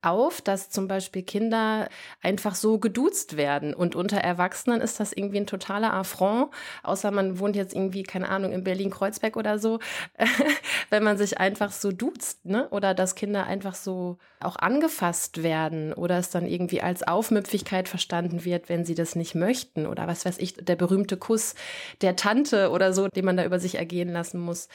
auf, 0.02 0.40
dass 0.40 0.70
zum 0.70 0.86
Beispiel 0.88 1.22
Kinder 1.22 1.88
einfach 2.22 2.54
so 2.54 2.78
geduzt 2.78 3.36
werden. 3.36 3.74
Und 3.74 3.96
unter 3.96 4.18
Erwachsenen 4.18 4.80
ist 4.80 5.00
das 5.00 5.12
irgendwie 5.12 5.38
ein 5.38 5.46
totaler 5.46 5.92
Affront, 5.92 6.50
außer 6.82 7.10
man 7.10 7.38
wohnt 7.38 7.56
jetzt 7.56 7.74
irgendwie, 7.74 8.04
keine 8.04 8.28
Ahnung, 8.28 8.52
in 8.52 8.64
Berlin-Kreuzberg 8.64 9.36
oder 9.36 9.58
so, 9.58 9.80
wenn 10.90 11.02
man 11.02 11.18
sich 11.18 11.38
einfach 11.38 11.72
so 11.72 11.90
duzt, 11.90 12.44
ne? 12.44 12.68
Oder 12.70 12.94
dass 12.94 13.14
Kinder 13.14 13.46
einfach 13.46 13.74
so 13.74 14.18
auch 14.40 14.56
angefasst 14.56 15.42
werden 15.42 15.92
oder 15.92 16.18
es 16.18 16.30
dann 16.30 16.46
irgendwie 16.46 16.80
als 16.80 17.02
Aufmüpfigkeit 17.02 17.88
verstanden 17.88 18.44
wird, 18.44 18.68
wenn 18.68 18.84
sie 18.84 18.94
das 18.94 19.16
nicht 19.16 19.34
möchten. 19.34 19.86
Oder 19.86 20.06
was 20.06 20.24
weiß 20.24 20.38
ich, 20.38 20.54
der 20.54 20.76
berühmte 20.76 21.16
Kuss 21.16 21.54
der 22.02 22.14
Tante 22.14 22.70
oder 22.70 22.92
so, 22.92 23.08
den 23.08 23.24
man 23.24 23.36
da 23.36 23.44
über 23.44 23.58
sich 23.58 23.76
ergehen 23.76 24.12
lassen 24.12 24.38
muss 24.38 24.68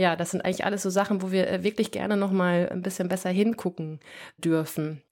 ja, 0.00 0.16
das 0.16 0.30
sind 0.30 0.40
eigentlich 0.44 0.64
alles 0.64 0.82
so 0.82 0.90
Sachen, 0.90 1.20
wo 1.22 1.30
wir 1.30 1.48
äh, 1.48 1.62
wirklich 1.62 1.90
gerne 1.90 2.16
noch 2.16 2.32
mal 2.32 2.68
ein 2.70 2.82
bisschen 2.82 3.08
besser 3.08 3.28
hingucken 3.28 4.00
dürfen. 4.38 5.02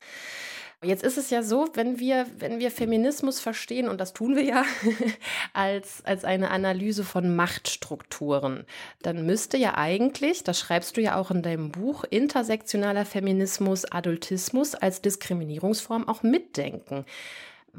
Jetzt 0.82 1.02
ist 1.02 1.18
es 1.18 1.28
ja 1.30 1.42
so, 1.42 1.66
wenn 1.74 1.98
wir, 1.98 2.26
wenn 2.38 2.60
wir 2.60 2.70
Feminismus 2.70 3.40
verstehen, 3.40 3.88
und 3.88 4.00
das 4.00 4.12
tun 4.12 4.36
wir 4.36 4.44
ja, 4.44 4.64
als, 5.52 6.04
als 6.04 6.24
eine 6.24 6.50
Analyse 6.50 7.02
von 7.04 7.34
Machtstrukturen, 7.34 8.64
dann 9.02 9.26
müsste 9.26 9.58
ja 9.58 9.74
eigentlich, 9.76 10.44
das 10.44 10.58
schreibst 10.58 10.96
du 10.96 11.02
ja 11.02 11.16
auch 11.16 11.32
in 11.32 11.42
deinem 11.42 11.70
Buch, 11.72 12.04
intersektionaler 12.08 13.04
Feminismus, 13.04 13.84
Adultismus 13.84 14.74
als 14.74 15.02
Diskriminierungsform 15.02 16.08
auch 16.08 16.22
mitdenken. 16.22 17.04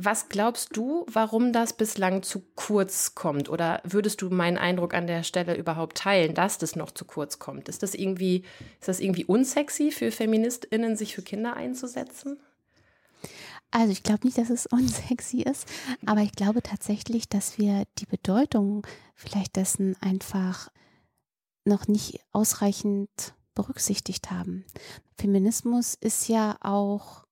Was 0.01 0.29
glaubst 0.29 0.77
du, 0.77 1.05
warum 1.11 1.51
das 1.51 1.73
bislang 1.73 2.23
zu 2.23 2.41
kurz 2.55 3.15
kommt? 3.15 3.49
Oder 3.49 3.81
würdest 3.83 4.21
du 4.21 4.29
meinen 4.29 4.57
Eindruck 4.57 4.93
an 4.93 5.07
der 5.07 5.23
Stelle 5.23 5.57
überhaupt 5.57 5.97
teilen, 5.97 6.33
dass 6.33 6.57
das 6.57 6.77
noch 6.77 6.91
zu 6.91 7.03
kurz 7.03 7.37
kommt? 7.37 7.67
Ist 7.67 7.83
das 7.83 7.95
irgendwie, 7.95 8.43
ist 8.79 8.87
das 8.87 9.01
irgendwie 9.01 9.25
unsexy 9.25 9.91
für 9.91 10.11
FeministInnen, 10.11 10.95
sich 10.95 11.15
für 11.15 11.21
Kinder 11.21 11.57
einzusetzen? 11.57 12.39
Also 13.71 13.91
ich 13.91 14.01
glaube 14.01 14.25
nicht, 14.25 14.37
dass 14.37 14.49
es 14.49 14.65
unsexy 14.71 15.41
ist, 15.41 15.67
aber 16.05 16.21
ich 16.21 16.31
glaube 16.31 16.63
tatsächlich, 16.63 17.27
dass 17.27 17.57
wir 17.57 17.83
die 17.97 18.05
Bedeutung 18.05 18.87
vielleicht 19.15 19.57
dessen 19.57 19.97
einfach 19.99 20.69
noch 21.65 21.89
nicht 21.89 22.21
ausreichend 22.31 23.09
berücksichtigt 23.53 24.31
haben. 24.31 24.63
Feminismus 25.17 25.95
ist 25.99 26.29
ja 26.29 26.55
auch 26.61 27.25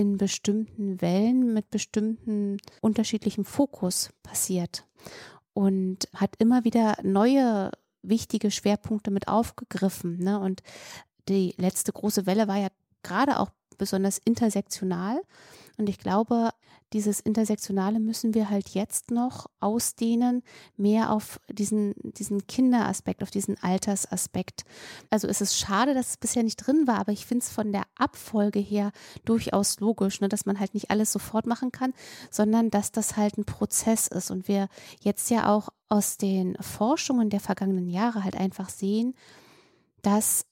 in 0.00 0.16
bestimmten 0.16 0.98
Wellen 1.02 1.52
mit 1.52 1.68
bestimmten 1.70 2.56
unterschiedlichem 2.80 3.44
Fokus 3.44 4.10
passiert 4.22 4.86
und 5.52 6.08
hat 6.14 6.36
immer 6.38 6.64
wieder 6.64 6.96
neue 7.02 7.70
wichtige 8.02 8.50
Schwerpunkte 8.50 9.10
mit 9.10 9.28
aufgegriffen. 9.28 10.16
Ne? 10.16 10.40
Und 10.40 10.62
die 11.28 11.54
letzte 11.58 11.92
große 11.92 12.24
Welle 12.24 12.48
war 12.48 12.56
ja 12.56 12.68
gerade 13.02 13.38
auch 13.38 13.50
besonders 13.76 14.16
intersektional. 14.24 15.20
Und 15.80 15.88
ich 15.88 15.98
glaube, 15.98 16.50
dieses 16.92 17.20
Intersektionale 17.20 18.00
müssen 18.00 18.34
wir 18.34 18.50
halt 18.50 18.68
jetzt 18.70 19.10
noch 19.10 19.46
ausdehnen, 19.60 20.42
mehr 20.76 21.10
auf 21.10 21.40
diesen, 21.48 21.94
diesen 22.02 22.46
Kinderaspekt, 22.46 23.22
auf 23.22 23.30
diesen 23.30 23.56
Altersaspekt. 23.62 24.64
Also 25.08 25.26
es 25.26 25.40
ist 25.40 25.58
schade, 25.58 25.94
dass 25.94 26.10
es 26.10 26.16
bisher 26.18 26.42
nicht 26.42 26.56
drin 26.56 26.86
war, 26.86 26.98
aber 26.98 27.12
ich 27.12 27.24
finde 27.24 27.44
es 27.44 27.50
von 27.50 27.72
der 27.72 27.84
Abfolge 27.96 28.58
her 28.58 28.92
durchaus 29.24 29.80
logisch, 29.80 30.20
ne, 30.20 30.28
dass 30.28 30.44
man 30.44 30.60
halt 30.60 30.74
nicht 30.74 30.90
alles 30.90 31.12
sofort 31.12 31.46
machen 31.46 31.72
kann, 31.72 31.94
sondern 32.30 32.70
dass 32.70 32.92
das 32.92 33.16
halt 33.16 33.38
ein 33.38 33.46
Prozess 33.46 34.06
ist 34.06 34.30
und 34.30 34.48
wir 34.48 34.68
jetzt 35.00 35.30
ja 35.30 35.48
auch 35.48 35.70
aus 35.88 36.18
den 36.18 36.56
Forschungen 36.60 37.30
der 37.30 37.40
vergangenen 37.40 37.88
Jahre 37.88 38.22
halt 38.22 38.36
einfach 38.36 38.68
sehen, 38.68 39.14
dass 40.02 40.44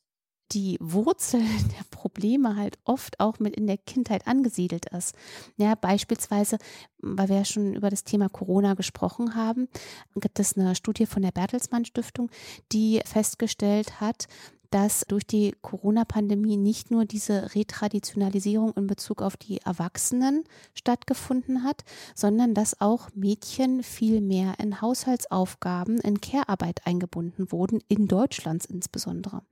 die 0.53 0.79
Wurzel 0.81 1.41
der 1.79 1.85
Probleme 1.91 2.57
halt 2.57 2.79
oft 2.85 3.21
auch 3.21 3.39
mit 3.39 3.57
in 3.57 3.67
der 3.67 3.79
Kindheit 3.79 4.27
angesiedelt 4.27 4.87
ist. 4.87 5.15
Ja, 5.57 5.75
beispielsweise, 5.75 6.59
weil 6.99 7.29
wir 7.29 7.37
ja 7.37 7.45
schon 7.45 7.75
über 7.75 7.91
das 7.91 8.05
Thema 8.05 8.29
Corona 8.29 8.75
gesprochen 8.75 9.35
haben, 9.35 9.69
gibt 10.17 10.41
es 10.41 10.57
eine 10.57 10.75
Studie 10.75 11.07
von 11.07 11.23
der 11.23 11.33
Bertelsmann 11.33 11.85
Stiftung, 11.85 12.31
die 12.73 13.01
festgestellt 13.05 14.01
hat, 14.01 14.27
dass 14.71 15.05
durch 15.09 15.27
die 15.27 15.55
Corona-Pandemie 15.63 16.57
nicht 16.57 16.91
nur 16.91 17.05
diese 17.05 17.55
Retraditionalisierung 17.55 18.73
in 18.75 18.87
Bezug 18.87 19.23
auf 19.23 19.37
die 19.37 19.61
Erwachsenen 19.63 20.45
stattgefunden 20.75 21.65
hat, 21.65 21.85
sondern 22.15 22.55
dass 22.55 22.81
auch 22.81 23.09
Mädchen 23.15 23.83
viel 23.83 24.21
mehr 24.21 24.55
in 24.59 24.81
Haushaltsaufgaben, 24.81 25.99
in 25.99 26.21
Care-Arbeit 26.21 26.87
eingebunden 26.87 27.51
wurden, 27.51 27.81
in 27.89 28.09
Deutschland 28.09 28.65
insbesondere. 28.67 29.43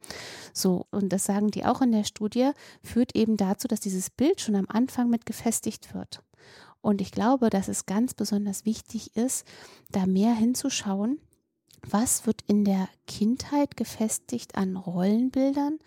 So, 0.52 0.86
und 0.90 1.12
das 1.12 1.24
sagen 1.24 1.50
die 1.50 1.64
auch 1.64 1.80
in 1.80 1.92
der 1.92 2.04
Studie, 2.04 2.50
führt 2.82 3.14
eben 3.16 3.36
dazu, 3.36 3.68
dass 3.68 3.80
dieses 3.80 4.10
Bild 4.10 4.40
schon 4.40 4.56
am 4.56 4.66
Anfang 4.68 5.08
mit 5.08 5.26
gefestigt 5.26 5.94
wird. 5.94 6.22
Und 6.80 7.00
ich 7.00 7.10
glaube, 7.10 7.50
dass 7.50 7.66
es 7.68 7.86
ganz 7.86 8.14
besonders 8.14 8.64
wichtig 8.64 9.16
ist, 9.16 9.44
da 9.90 10.06
mehr 10.06 10.34
hinzuschauen, 10.34 11.18
was 11.82 12.26
wird 12.26 12.42
in 12.46 12.64
der 12.64 12.88
Kindheit 13.06 13.76
gefestigt 13.76 14.56
an 14.56 14.76
Rollenbildern, 14.76 15.78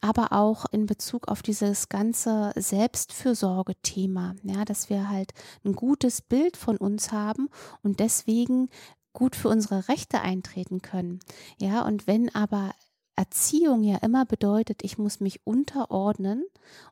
aber 0.00 0.32
auch 0.32 0.66
in 0.70 0.86
Bezug 0.86 1.28
auf 1.28 1.42
dieses 1.42 1.88
ganze 1.88 2.52
Selbstfürsorge-Thema, 2.56 4.36
ja, 4.42 4.64
dass 4.64 4.90
wir 4.90 5.08
halt 5.08 5.32
ein 5.64 5.74
gutes 5.74 6.20
Bild 6.20 6.56
von 6.56 6.76
uns 6.76 7.10
haben 7.10 7.48
und 7.82 8.00
deswegen 8.00 8.68
gut 9.14 9.36
für 9.36 9.48
unsere 9.48 9.88
Rechte 9.88 10.20
eintreten 10.20 10.82
können. 10.82 11.20
Ja, 11.58 11.86
und 11.86 12.06
wenn 12.06 12.34
aber 12.34 12.72
Erziehung 13.16 13.82
ja 13.84 13.96
immer 13.98 14.26
bedeutet, 14.26 14.82
ich 14.82 14.98
muss 14.98 15.20
mich 15.20 15.46
unterordnen 15.46 16.44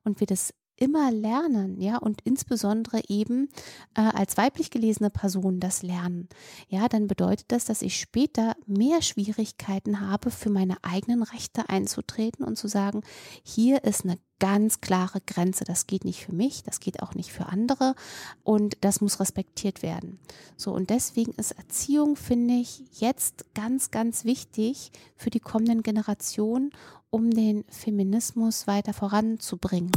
und 0.05 0.21
wir 0.21 0.27
das 0.27 0.55
immer 0.83 1.13
lernen, 1.13 1.81
ja, 1.81 1.97
und 1.97 2.23
insbesondere 2.25 3.03
eben 3.07 3.49
äh, 3.95 4.01
als 4.01 4.37
weiblich 4.37 4.69
gelesene 4.69 5.11
Person 5.11 5.61
das 5.61 5.85
lernen, 5.85 6.29
ja, 6.69 6.89
dann 6.89 7.07
bedeutet 7.07 7.47
das, 7.53 7.67
dass 7.67 7.83
ich 7.83 8.01
später 8.01 8.57
mehr 8.67 9.01
Schwierigkeiten 9.01 10.01
habe, 10.01 10.33
für 10.33 10.51
meine 10.51 10.77
eigenen 10.83 11.23
Rechte 11.23 11.69
einzutreten 11.69 12.45
und 12.45 12.57
zu 12.57 12.67
sagen, 12.67 13.03
hier 13.45 13.85
ist 13.85 14.03
eine 14.03 14.19
ganz 14.41 14.81
klare 14.81 15.21
Grenze. 15.21 15.63
Das 15.63 15.87
geht 15.87 16.05
nicht 16.05 16.25
für 16.25 16.35
mich, 16.35 16.65
das 16.65 16.81
geht 16.81 17.01
auch 17.01 17.15
nicht 17.15 17.31
für 17.31 17.47
andere 17.47 17.95
und 18.43 18.77
das 18.81 19.01
muss 19.01 19.21
respektiert 19.21 19.85
werden. 19.85 20.19
So 20.57 20.73
und 20.73 20.91
deswegen 20.91 21.31
ist 21.35 21.53
Erziehung, 21.53 22.17
finde 22.17 22.55
ich, 22.55 22.83
jetzt 22.99 23.55
ganz, 23.55 23.93
ganz 23.93 24.25
wichtig 24.25 24.91
für 25.15 25.31
die 25.31 25.39
kommenden 25.39 25.85
Generationen, 25.85 26.73
um 27.11 27.31
den 27.31 27.63
Feminismus 27.69 28.67
weiter 28.67 28.95
voranzubringen. 28.95 29.93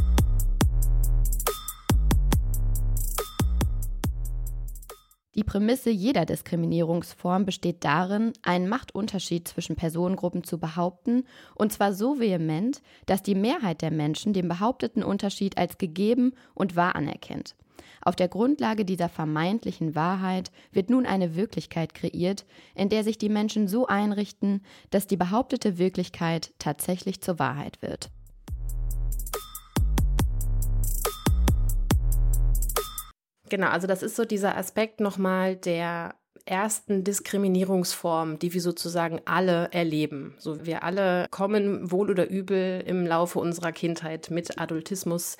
Die 5.36 5.44
Prämisse 5.44 5.90
jeder 5.90 6.26
Diskriminierungsform 6.26 7.46
besteht 7.46 7.84
darin, 7.84 8.32
einen 8.42 8.70
Machtunterschied 8.70 9.46
zwischen 9.50 9.76
Personengruppen 9.76 10.46
zu 10.46 10.58
behaupten, 10.58 11.26
und 11.56 11.74
zwar 11.74 11.94
so 11.94 12.20
vehement, 12.20 12.82
dass 13.06 13.22
die 13.22 13.36
Mehrheit 13.36 13.82
der 13.82 13.92
Menschen 13.92 14.32
den 14.32 14.48
behaupteten 14.48 15.04
Unterschied 15.04 15.58
als 15.58 15.78
gegeben 15.78 16.34
und 16.54 16.78
wahr 16.78 16.96
anerkennt. 16.96 17.56
Auf 18.02 18.16
der 18.16 18.30
Grundlage 18.30 18.86
dieser 18.86 19.10
vermeintlichen 19.10 19.94
Wahrheit 19.94 20.52
wird 20.72 20.90
nun 20.90 21.06
eine 21.06 21.36
Wirklichkeit 21.36 21.94
kreiert, 21.94 22.46
in 22.74 22.88
der 22.88 23.04
sich 23.04 23.18
die 23.18 23.30
Menschen 23.30 23.68
so 23.68 23.88
einrichten, 23.88 24.62
dass 24.90 25.06
die 25.06 25.18
behauptete 25.18 25.78
Wirklichkeit 25.78 26.54
tatsächlich 26.60 27.20
zur 27.20 27.40
Wahrheit 27.40 27.82
wird. 27.82 28.10
Genau, 33.50 33.68
also 33.68 33.88
das 33.88 34.02
ist 34.04 34.16
so 34.16 34.26
dieser 34.26 34.58
Aspekt 34.58 35.00
nochmal 35.00 35.56
der 35.56 36.16
ersten 36.46 37.04
Diskriminierungsform, 37.04 38.38
die 38.40 38.54
wir 38.54 38.62
sozusagen 38.62 39.20
alle 39.26 39.70
erleben. 39.72 40.36
So 40.38 40.66
wir 40.66 40.84
alle 40.84 41.28
kommen 41.32 41.92
wohl 41.92 42.12
oder 42.12 42.30
übel 42.30 42.84
im 42.86 43.06
Laufe 43.06 43.40
unserer 43.40 43.72
Kindheit 43.72 44.30
mit 44.30 44.60
Adultismus 44.60 45.38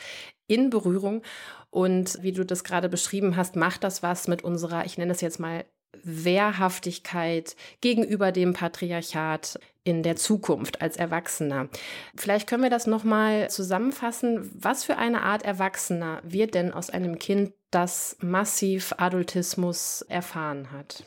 in 0.48 0.70
Berührung 0.70 1.22
und 1.70 2.18
wie 2.22 2.32
du 2.32 2.46
das 2.46 2.64
gerade 2.64 2.90
beschrieben 2.90 3.36
hast, 3.36 3.56
macht 3.56 3.84
das 3.84 4.02
was 4.02 4.28
mit 4.28 4.44
unserer, 4.44 4.86
ich 4.86 4.98
nenne 4.98 5.12
das 5.12 5.22
jetzt 5.22 5.40
mal 5.40 5.66
Wehrhaftigkeit 6.04 7.56
gegenüber 7.82 8.32
dem 8.32 8.54
Patriarchat 8.54 9.60
in 9.84 10.02
der 10.04 10.16
Zukunft 10.16 10.82
als 10.82 10.98
Erwachsener. 10.98 11.70
Vielleicht 12.16 12.48
können 12.48 12.64
wir 12.64 12.70
das 12.70 12.88
noch 12.88 13.04
mal 13.04 13.50
zusammenfassen, 13.50 14.50
was 14.54 14.84
für 14.84 14.98
eine 14.98 15.22
Art 15.22 15.44
Erwachsener 15.44 16.22
wird 16.24 16.56
denn 16.56 16.74
aus 16.74 16.90
einem 16.90 17.20
Kind, 17.20 17.54
das 17.72 18.16
massiv 18.22 18.94
Adultismus 18.98 20.02
erfahren 20.08 20.72
hat? 20.72 21.04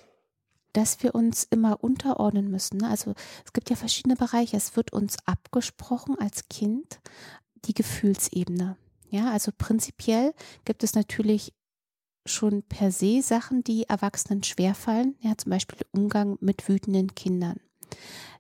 dass 0.75 1.03
wir 1.03 1.15
uns 1.15 1.45
immer 1.51 1.83
unterordnen 1.83 2.51
müssen. 2.51 2.77
Ne? 2.77 2.89
Also 2.89 3.15
es 3.45 3.53
gibt 3.53 3.69
ja 3.69 3.75
verschiedene 3.75 4.15
Bereiche. 4.15 4.57
Es 4.57 4.77
wird 4.77 4.93
uns 4.93 5.17
abgesprochen 5.25 6.17
als 6.21 6.49
Kind 6.49 7.01
die 7.65 7.75
Gefühlsebene. 7.75 8.77
Ja, 9.11 9.33
also 9.33 9.51
prinzipiell 9.57 10.35
gibt 10.65 10.85
es 10.85 10.95
natürlich 10.95 11.53
schon 12.29 12.63
per 12.63 12.93
se 12.93 13.23
Sachen, 13.23 13.65
die 13.65 13.85
Erwachsenen 13.85 14.43
schwerfallen, 14.43 15.17
ja, 15.21 15.37
zum 15.37 15.51
Beispiel 15.51 15.79
Umgang 15.93 16.39
mit 16.41 16.69
wütenden 16.69 17.15
Kindern. 17.15 17.61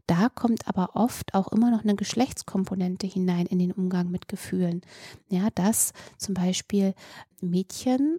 Da 0.06 0.30
kommt 0.30 0.66
aber 0.66 0.96
oft 0.96 1.34
auch 1.34 1.48
immer 1.48 1.70
noch 1.70 1.82
eine 1.82 1.94
Geschlechtskomponente 1.94 3.06
hinein 3.06 3.44
in 3.46 3.58
den 3.58 3.72
Umgang 3.72 4.10
mit 4.10 4.26
Gefühlen. 4.26 4.80
Ja, 5.28 5.50
dass 5.54 5.92
zum 6.16 6.32
Beispiel 6.34 6.94
Mädchen 7.42 8.18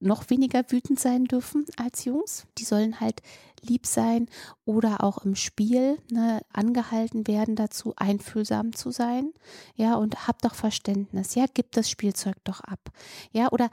noch 0.00 0.28
weniger 0.28 0.64
wütend 0.70 1.00
sein 1.00 1.24
dürfen 1.24 1.64
als 1.76 2.04
Jungs. 2.04 2.46
Die 2.58 2.64
sollen 2.64 3.00
halt 3.00 3.22
lieb 3.62 3.86
sein 3.86 4.28
oder 4.64 5.02
auch 5.02 5.24
im 5.24 5.34
Spiel 5.34 5.98
ne, 6.10 6.42
angehalten 6.52 7.26
werden 7.26 7.56
dazu, 7.56 7.94
einfühlsam 7.96 8.74
zu 8.74 8.90
sein. 8.90 9.32
Ja, 9.74 9.94
und 9.96 10.28
hab 10.28 10.42
doch 10.42 10.54
Verständnis. 10.54 11.34
Ja, 11.34 11.46
gib 11.52 11.72
das 11.72 11.88
Spielzeug 11.88 12.36
doch 12.44 12.60
ab. 12.60 12.90
Ja, 13.32 13.50
oder 13.50 13.70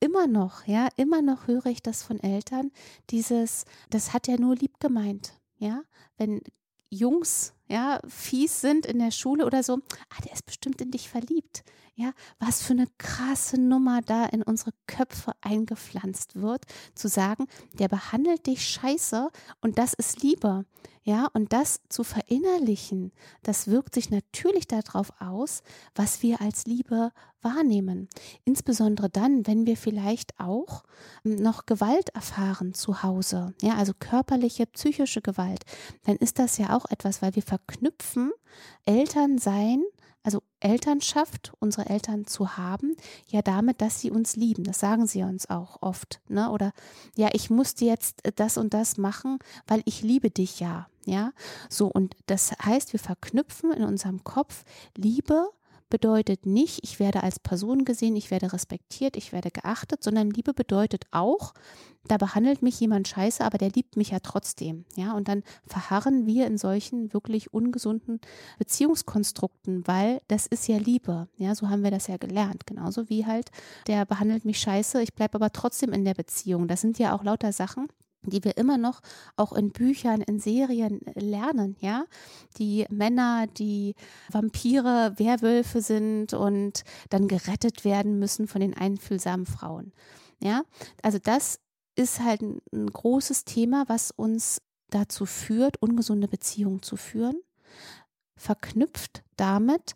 immer 0.00 0.26
noch, 0.26 0.66
ja, 0.66 0.88
immer 0.96 1.22
noch 1.22 1.46
höre 1.46 1.66
ich 1.66 1.82
das 1.82 2.02
von 2.02 2.20
Eltern, 2.20 2.70
dieses, 3.10 3.64
das 3.90 4.12
hat 4.12 4.28
er 4.28 4.40
nur 4.40 4.54
lieb 4.54 4.80
gemeint, 4.80 5.34
ja, 5.58 5.82
wenn 6.16 6.40
Jungs, 6.90 7.54
ja, 7.68 8.00
fies 8.08 8.60
sind 8.60 8.86
in 8.86 8.98
der 8.98 9.10
Schule 9.10 9.46
oder 9.46 9.62
so, 9.62 9.74
ah, 10.10 10.22
der 10.24 10.32
ist 10.32 10.46
bestimmt 10.46 10.80
in 10.80 10.90
dich 10.90 11.08
verliebt, 11.08 11.64
ja, 11.94 12.12
was 12.38 12.62
für 12.62 12.74
eine 12.74 12.86
krasse 12.98 13.60
Nummer 13.60 14.00
da 14.02 14.24
in 14.26 14.42
unsere 14.42 14.72
Köpfe 14.86 15.32
eingepflanzt 15.40 16.36
wird, 16.36 16.64
zu 16.94 17.08
sagen, 17.08 17.46
der 17.78 17.88
behandelt 17.88 18.46
dich 18.46 18.66
scheiße 18.66 19.30
und 19.60 19.78
das 19.78 19.94
ist 19.94 20.22
Liebe. 20.22 20.64
Ja, 21.08 21.26
und 21.32 21.54
das 21.54 21.80
zu 21.88 22.04
verinnerlichen, 22.04 23.12
das 23.42 23.68
wirkt 23.68 23.94
sich 23.94 24.10
natürlich 24.10 24.66
darauf 24.66 25.10
aus, 25.20 25.62
was 25.94 26.22
wir 26.22 26.42
als 26.42 26.66
Liebe 26.66 27.12
wahrnehmen. 27.40 28.08
Insbesondere 28.44 29.08
dann, 29.08 29.46
wenn 29.46 29.64
wir 29.64 29.78
vielleicht 29.78 30.38
auch 30.38 30.82
hm, 31.22 31.36
noch 31.36 31.64
Gewalt 31.64 32.10
erfahren 32.10 32.74
zu 32.74 33.02
Hause, 33.02 33.54
ja, 33.62 33.76
also 33.76 33.92
körperliche, 33.98 34.66
psychische 34.66 35.22
Gewalt, 35.22 35.64
dann 36.04 36.16
ist 36.16 36.38
das 36.38 36.58
ja 36.58 36.76
auch 36.76 36.84
etwas, 36.90 37.22
weil 37.22 37.34
wir 37.34 37.42
verknüpfen 37.58 38.32
Elternsein 38.84 39.84
also 40.28 40.42
Elternschaft, 40.60 41.52
unsere 41.58 41.88
Eltern 41.88 42.26
zu 42.26 42.58
haben, 42.58 42.96
ja 43.28 43.40
damit, 43.40 43.80
dass 43.80 44.00
sie 44.00 44.10
uns 44.10 44.36
lieben. 44.36 44.64
Das 44.64 44.78
sagen 44.78 45.06
sie 45.06 45.22
uns 45.22 45.48
auch 45.48 45.80
oft. 45.80 46.20
Ne? 46.28 46.50
Oder 46.50 46.72
ja, 47.16 47.30
ich 47.32 47.48
musste 47.48 47.86
jetzt 47.86 48.20
das 48.36 48.58
und 48.58 48.74
das 48.74 48.98
machen, 48.98 49.38
weil 49.66 49.80
ich 49.86 50.02
liebe 50.02 50.30
dich 50.30 50.60
ja. 50.60 50.86
Ja, 51.06 51.32
so 51.70 51.86
und 51.86 52.14
das 52.26 52.52
heißt, 52.62 52.92
wir 52.92 53.00
verknüpfen 53.00 53.72
in 53.72 53.82
unserem 53.82 54.24
Kopf 54.24 54.64
Liebe 54.94 55.48
bedeutet 55.88 56.46
nicht, 56.46 56.80
ich 56.82 57.00
werde 57.00 57.22
als 57.22 57.38
Person 57.38 57.84
gesehen, 57.84 58.16
ich 58.16 58.30
werde 58.30 58.52
respektiert, 58.52 59.16
ich 59.16 59.32
werde 59.32 59.50
geachtet, 59.50 60.02
sondern 60.02 60.30
Liebe 60.30 60.54
bedeutet 60.54 61.06
auch, 61.10 61.54
da 62.08 62.16
behandelt 62.16 62.62
mich 62.62 62.80
jemand 62.80 63.06
scheiße, 63.06 63.44
aber 63.44 63.58
der 63.58 63.70
liebt 63.70 63.96
mich 63.96 64.10
ja 64.10 64.20
trotzdem. 64.20 64.86
Ja, 64.96 65.12
und 65.12 65.28
dann 65.28 65.42
verharren 65.66 66.26
wir 66.26 66.46
in 66.46 66.56
solchen 66.56 67.12
wirklich 67.12 67.52
ungesunden 67.52 68.20
Beziehungskonstrukten, 68.58 69.86
weil 69.86 70.20
das 70.28 70.46
ist 70.46 70.68
ja 70.68 70.78
Liebe. 70.78 71.28
Ja, 71.36 71.54
so 71.54 71.68
haben 71.68 71.84
wir 71.84 71.90
das 71.90 72.06
ja 72.06 72.16
gelernt. 72.16 72.66
Genauso 72.66 73.08
wie 73.10 73.26
halt, 73.26 73.50
der 73.86 74.06
behandelt 74.06 74.44
mich 74.44 74.58
scheiße, 74.58 75.02
ich 75.02 75.14
bleibe 75.14 75.34
aber 75.34 75.52
trotzdem 75.52 75.92
in 75.92 76.04
der 76.04 76.14
Beziehung. 76.14 76.66
Das 76.66 76.80
sind 76.80 76.98
ja 76.98 77.14
auch 77.14 77.24
lauter 77.24 77.52
Sachen, 77.52 77.88
die 78.22 78.42
wir 78.44 78.56
immer 78.56 78.78
noch 78.78 79.00
auch 79.36 79.52
in 79.52 79.70
Büchern, 79.70 80.22
in 80.22 80.38
Serien 80.38 81.00
lernen, 81.14 81.76
ja. 81.80 82.04
Die 82.58 82.86
Männer, 82.90 83.46
die 83.46 83.94
Vampire, 84.30 85.14
Werwölfe 85.16 85.80
sind 85.80 86.34
und 86.34 86.82
dann 87.10 87.28
gerettet 87.28 87.84
werden 87.84 88.18
müssen 88.18 88.48
von 88.48 88.60
den 88.60 88.76
einfühlsamen 88.76 89.46
Frauen. 89.46 89.92
Ja, 90.40 90.62
also 91.02 91.18
das 91.18 91.60
ist 91.96 92.20
halt 92.20 92.42
ein, 92.42 92.60
großes 92.72 93.44
Thema, 93.44 93.84
was 93.88 94.10
uns 94.12 94.60
dazu 94.90 95.26
führt, 95.26 95.82
ungesunde 95.82 96.28
Beziehungen 96.28 96.82
zu 96.82 96.96
führen 96.96 97.36
verknüpft 98.38 99.24
damit, 99.36 99.94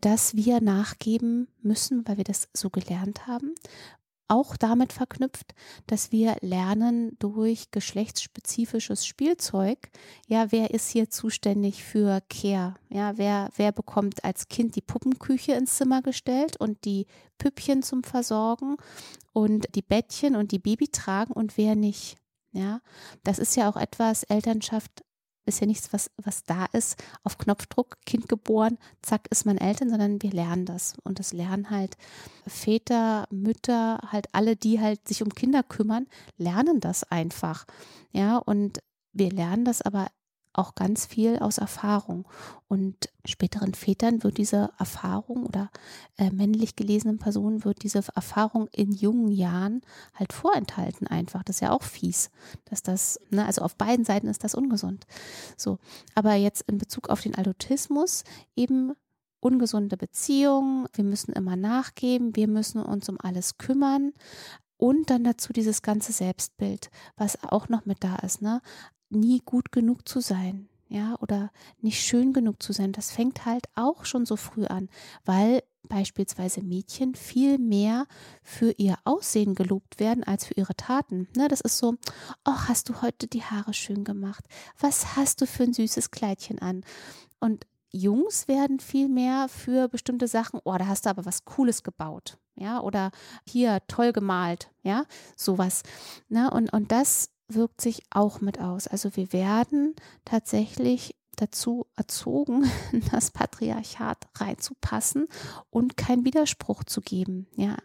dass 0.00 0.34
wir 0.34 0.60
nachgeben 0.60 1.48
müssen, 1.62 2.06
weil 2.06 2.18
wir 2.18 2.24
das 2.24 2.48
so 2.52 2.70
gelernt 2.70 3.26
haben 3.26 3.54
auch 4.28 4.56
damit 4.56 4.92
verknüpft, 4.92 5.54
dass 5.86 6.12
wir 6.12 6.36
lernen 6.40 7.16
durch 7.18 7.70
geschlechtsspezifisches 7.70 9.06
Spielzeug, 9.06 9.90
ja, 10.26 10.52
wer 10.52 10.70
ist 10.70 10.90
hier 10.90 11.10
zuständig 11.10 11.82
für 11.82 12.20
Care? 12.28 12.74
Ja, 12.90 13.16
wer, 13.16 13.50
wer 13.56 13.72
bekommt 13.72 14.24
als 14.24 14.48
Kind 14.48 14.76
die 14.76 14.82
Puppenküche 14.82 15.52
ins 15.52 15.76
Zimmer 15.76 16.02
gestellt 16.02 16.56
und 16.58 16.84
die 16.84 17.06
Püppchen 17.38 17.82
zum 17.82 18.04
Versorgen 18.04 18.76
und 19.32 19.66
die 19.74 19.82
Bettchen 19.82 20.36
und 20.36 20.52
die 20.52 20.58
Baby 20.58 20.88
tragen 20.88 21.32
und 21.32 21.56
wer 21.56 21.74
nicht? 21.74 22.16
Ja, 22.52 22.80
das 23.24 23.38
ist 23.38 23.56
ja 23.56 23.68
auch 23.68 23.76
etwas, 23.76 24.22
Elternschaft 24.24 25.04
ist 25.48 25.60
ja 25.60 25.66
nichts, 25.66 25.92
was, 25.92 26.10
was 26.22 26.44
da 26.44 26.66
ist, 26.72 27.02
auf 27.24 27.38
Knopfdruck, 27.38 27.96
Kind 28.06 28.28
geboren, 28.28 28.78
zack, 29.02 29.26
ist 29.30 29.46
man 29.46 29.58
Eltern, 29.58 29.90
sondern 29.90 30.22
wir 30.22 30.30
lernen 30.30 30.66
das. 30.66 30.94
Und 31.02 31.18
das 31.18 31.32
lernen 31.32 31.70
halt 31.70 31.96
Väter, 32.46 33.26
Mütter, 33.30 33.98
halt 34.12 34.28
alle, 34.32 34.56
die 34.56 34.80
halt 34.80 35.06
sich 35.08 35.22
um 35.22 35.34
Kinder 35.34 35.62
kümmern, 35.62 36.06
lernen 36.36 36.80
das 36.80 37.04
einfach. 37.04 37.64
Ja, 38.12 38.36
und 38.36 38.80
wir 39.12 39.30
lernen 39.30 39.64
das 39.64 39.82
aber 39.82 40.08
auch 40.58 40.74
ganz 40.74 41.06
viel 41.06 41.38
aus 41.38 41.58
Erfahrung. 41.58 42.26
Und 42.66 43.08
späteren 43.24 43.74
Vätern 43.74 44.22
wird 44.22 44.36
diese 44.38 44.70
Erfahrung 44.78 45.46
oder 45.46 45.70
äh, 46.16 46.30
männlich 46.30 46.76
gelesenen 46.76 47.18
Personen 47.18 47.64
wird 47.64 47.82
diese 47.82 48.02
Erfahrung 48.14 48.68
in 48.72 48.92
jungen 48.92 49.30
Jahren 49.30 49.80
halt 50.14 50.32
vorenthalten 50.32 51.06
einfach. 51.06 51.42
Das 51.44 51.56
ist 51.56 51.60
ja 51.60 51.72
auch 51.72 51.82
fies, 51.82 52.30
dass 52.66 52.82
das, 52.82 53.20
ne, 53.30 53.46
also 53.46 53.62
auf 53.62 53.76
beiden 53.76 54.04
Seiten 54.04 54.28
ist 54.28 54.44
das 54.44 54.54
ungesund. 54.54 55.06
So, 55.56 55.78
aber 56.14 56.34
jetzt 56.34 56.62
in 56.68 56.78
Bezug 56.78 57.08
auf 57.08 57.20
den 57.22 57.36
Adultismus 57.36 58.24
eben 58.56 58.92
ungesunde 59.40 59.96
Beziehung, 59.96 60.88
wir 60.92 61.04
müssen 61.04 61.32
immer 61.32 61.56
nachgeben, 61.56 62.34
wir 62.34 62.48
müssen 62.48 62.82
uns 62.82 63.08
um 63.08 63.18
alles 63.20 63.56
kümmern. 63.56 64.12
Und 64.76 65.10
dann 65.10 65.24
dazu 65.24 65.52
dieses 65.52 65.82
ganze 65.82 66.12
Selbstbild, 66.12 66.90
was 67.16 67.42
auch 67.42 67.68
noch 67.68 67.84
mit 67.84 68.04
da 68.04 68.14
ist, 68.16 68.42
ne? 68.42 68.62
Nie 69.10 69.40
gut 69.44 69.72
genug 69.72 70.08
zu 70.08 70.20
sein, 70.20 70.68
ja, 70.88 71.16
oder 71.20 71.50
nicht 71.80 72.02
schön 72.02 72.32
genug 72.32 72.62
zu 72.62 72.72
sein. 72.72 72.92
Das 72.92 73.10
fängt 73.10 73.46
halt 73.46 73.66
auch 73.74 74.04
schon 74.04 74.26
so 74.26 74.36
früh 74.36 74.66
an, 74.66 74.88
weil 75.24 75.62
beispielsweise 75.88 76.62
Mädchen 76.62 77.14
viel 77.14 77.58
mehr 77.58 78.06
für 78.42 78.72
ihr 78.72 78.96
Aussehen 79.04 79.54
gelobt 79.54 79.98
werden 79.98 80.24
als 80.24 80.46
für 80.46 80.54
ihre 80.54 80.74
Taten. 80.76 81.28
Ne, 81.36 81.48
das 81.48 81.60
ist 81.60 81.78
so, 81.78 81.94
oh, 82.44 82.58
hast 82.68 82.88
du 82.88 83.02
heute 83.02 83.26
die 83.26 83.42
Haare 83.42 83.74
schön 83.74 84.04
gemacht? 84.04 84.44
Was 84.78 85.16
hast 85.16 85.40
du 85.40 85.46
für 85.46 85.64
ein 85.64 85.72
süßes 85.72 86.10
Kleidchen 86.10 86.58
an? 86.58 86.84
Und 87.40 87.66
Jungs 87.90 88.48
werden 88.48 88.80
viel 88.80 89.08
mehr 89.08 89.48
für 89.48 89.88
bestimmte 89.88 90.28
Sachen, 90.28 90.60
oh, 90.64 90.76
da 90.76 90.86
hast 90.86 91.06
du 91.06 91.10
aber 91.10 91.24
was 91.24 91.44
Cooles 91.46 91.82
gebaut, 91.82 92.38
ja, 92.54 92.80
oder 92.80 93.10
hier 93.46 93.80
toll 93.88 94.12
gemalt, 94.12 94.70
ja, 94.82 95.04
sowas. 95.36 95.82
Ne? 96.28 96.50
Und, 96.50 96.70
und 96.72 96.92
das 96.92 97.30
wirkt 97.48 97.80
sich 97.80 98.02
auch 98.10 98.40
mit 98.40 98.60
aus. 98.60 98.86
Also 98.86 99.16
wir 99.16 99.32
werden 99.32 99.94
tatsächlich 100.24 101.14
dazu 101.36 101.86
erzogen, 101.96 102.70
das 103.12 103.30
Patriarchat 103.30 104.28
reinzupassen 104.36 105.28
und 105.70 105.96
keinen 105.96 106.24
Widerspruch 106.24 106.84
zu 106.84 107.00
geben. 107.00 107.46
Ja. 107.56 107.76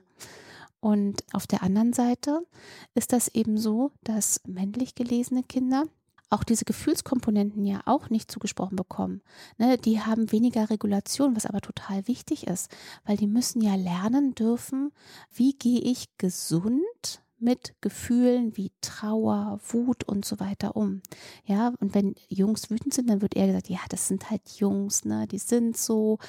Und 0.79 1.23
auf 1.31 1.47
der 1.47 1.63
anderen 1.63 1.93
Seite 1.93 2.45
ist 2.93 3.13
das 3.13 3.29
eben 3.29 3.57
so, 3.57 3.91
dass 4.03 4.41
männlich 4.45 4.95
gelesene 4.95 5.43
Kinder 5.43 5.85
auch 6.29 6.43
diese 6.43 6.65
Gefühlskomponenten 6.65 7.63
ja 7.63 7.81
auch 7.85 8.09
nicht 8.09 8.29
zugesprochen 8.29 8.75
bekommen. 8.75 9.21
Ne, 9.57 9.77
die 9.77 10.01
haben 10.01 10.31
weniger 10.31 10.69
Regulation, 10.69 11.35
was 11.35 11.45
aber 11.45 11.61
total 11.61 12.07
wichtig 12.07 12.47
ist, 12.47 12.69
weil 13.05 13.17
die 13.17 13.27
müssen 13.27 13.61
ja 13.61 13.75
lernen 13.75 14.33
dürfen, 14.33 14.91
wie 15.31 15.53
gehe 15.53 15.79
ich 15.79 16.17
gesund 16.17 17.22
mit 17.43 17.75
Gefühlen 17.81 18.55
wie 18.57 18.71
Trauer, 18.81 19.59
Wut 19.67 20.03
und 20.05 20.25
so 20.25 20.39
weiter 20.39 20.75
um. 20.75 21.01
Ja, 21.45 21.73
und 21.79 21.93
wenn 21.93 22.15
Jungs 22.29 22.69
wütend 22.69 22.93
sind, 22.93 23.09
dann 23.09 23.21
wird 23.21 23.35
eher 23.35 23.47
gesagt, 23.47 23.69
ja, 23.69 23.79
das 23.89 24.07
sind 24.07 24.29
halt 24.29 24.41
Jungs, 24.57 25.05
ne, 25.05 25.27
die 25.27 25.37
sind 25.37 25.77
so, 25.77 26.19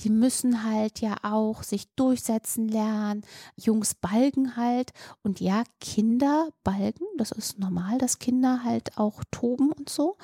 die 0.00 0.10
müssen 0.10 0.64
halt 0.64 1.00
ja 1.00 1.16
auch 1.22 1.62
sich 1.62 1.86
durchsetzen 1.94 2.68
lernen. 2.68 3.22
Jungs 3.56 3.94
balgen 3.94 4.56
halt 4.56 4.92
und 5.22 5.40
ja, 5.40 5.64
Kinder 5.80 6.48
balgen, 6.64 7.06
das 7.16 7.30
ist 7.30 7.58
normal, 7.58 7.98
dass 7.98 8.18
Kinder 8.18 8.64
halt 8.64 8.98
auch 8.98 9.22
toben 9.30 9.72
und 9.72 9.88
so. 9.88 10.16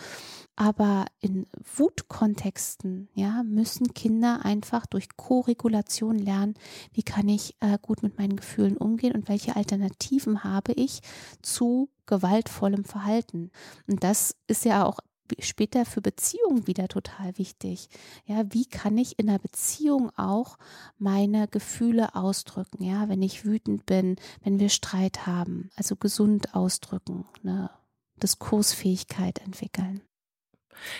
Aber 0.61 1.07
in 1.21 1.47
Wutkontexten, 1.75 3.09
ja, 3.15 3.43
müssen 3.45 3.95
Kinder 3.95 4.45
einfach 4.45 4.85
durch 4.85 5.09
Koregulation 5.17 6.19
lernen, 6.19 6.53
wie 6.93 7.03
kann 7.03 7.31
ich 7.31 7.57
äh, 7.61 7.79
gut 7.81 8.03
mit 8.03 8.19
meinen 8.19 8.37
Gefühlen 8.37 8.77
umgehen 8.77 9.15
und 9.15 9.31
welche 9.31 9.57
Alternativen 9.57 10.45
habe 10.45 10.73
ich 10.73 11.01
zu 11.41 11.89
gewaltvollem 12.05 12.85
Verhalten. 12.85 13.51
Und 13.87 14.05
das 14.05 14.37
ist 14.49 14.67
ja 14.67 14.85
auch 14.85 14.99
später 15.39 15.87
für 15.87 16.03
Beziehungen 16.03 16.67
wieder 16.67 16.89
total 16.89 17.39
wichtig. 17.39 17.89
Ja, 18.27 18.45
wie 18.51 18.67
kann 18.67 18.99
ich 18.99 19.19
in 19.19 19.31
einer 19.31 19.39
Beziehung 19.39 20.11
auch 20.19 20.59
meine 20.99 21.49
Gefühle 21.49 22.15
ausdrücken? 22.15 22.85
Ja, 22.85 23.09
wenn 23.09 23.23
ich 23.23 23.47
wütend 23.47 23.87
bin, 23.87 24.17
wenn 24.43 24.61
wir 24.61 24.69
Streit 24.69 25.27
haben, 25.27 25.71
also 25.77 25.97
gesund 25.97 26.55
ausdrücken, 26.55 27.25
eine 27.43 27.71
Diskursfähigkeit 28.23 29.39
entwickeln. 29.39 30.03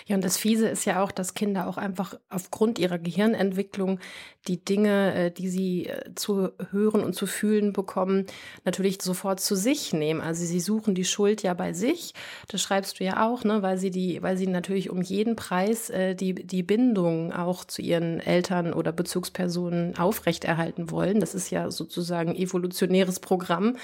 Ja, 0.05 0.15
und 0.15 0.23
das 0.23 0.37
Fiese 0.37 0.67
ist 0.67 0.85
ja 0.85 1.03
auch, 1.03 1.11
dass 1.11 1.33
Kinder 1.33 1.67
auch 1.67 1.77
einfach 1.77 2.15
aufgrund 2.29 2.79
ihrer 2.79 2.99
Gehirnentwicklung 2.99 3.99
die 4.47 4.63
Dinge, 4.63 5.13
äh, 5.13 5.31
die 5.31 5.49
sie 5.49 5.87
äh, 5.87 6.13
zu 6.15 6.49
hören 6.71 7.03
und 7.03 7.13
zu 7.13 7.27
fühlen 7.27 7.73
bekommen, 7.73 8.25
natürlich 8.65 9.01
sofort 9.01 9.39
zu 9.39 9.55
sich 9.55 9.93
nehmen. 9.93 10.21
Also 10.21 10.45
sie 10.45 10.59
suchen 10.59 10.95
die 10.95 11.05
Schuld 11.05 11.43
ja 11.43 11.53
bei 11.53 11.73
sich. 11.73 12.13
Das 12.47 12.61
schreibst 12.61 12.99
du 12.99 13.03
ja 13.03 13.27
auch, 13.27 13.43
ne, 13.43 13.61
weil 13.61 13.77
sie 13.77 13.91
die, 13.91 14.21
weil 14.21 14.37
sie 14.37 14.47
natürlich 14.47 14.89
um 14.89 15.01
jeden 15.01 15.35
Preis 15.35 15.89
äh, 15.89 16.15
die, 16.15 16.33
die 16.33 16.63
Bindung 16.63 17.31
auch 17.33 17.65
zu 17.65 17.81
ihren 17.81 18.19
Eltern 18.19 18.73
oder 18.73 18.91
Bezugspersonen 18.91 19.97
aufrechterhalten 19.97 20.89
wollen. 20.91 21.19
Das 21.19 21.35
ist 21.35 21.51
ja 21.51 21.69
sozusagen 21.69 22.35
evolutionäres 22.35 23.19
Programm. 23.19 23.77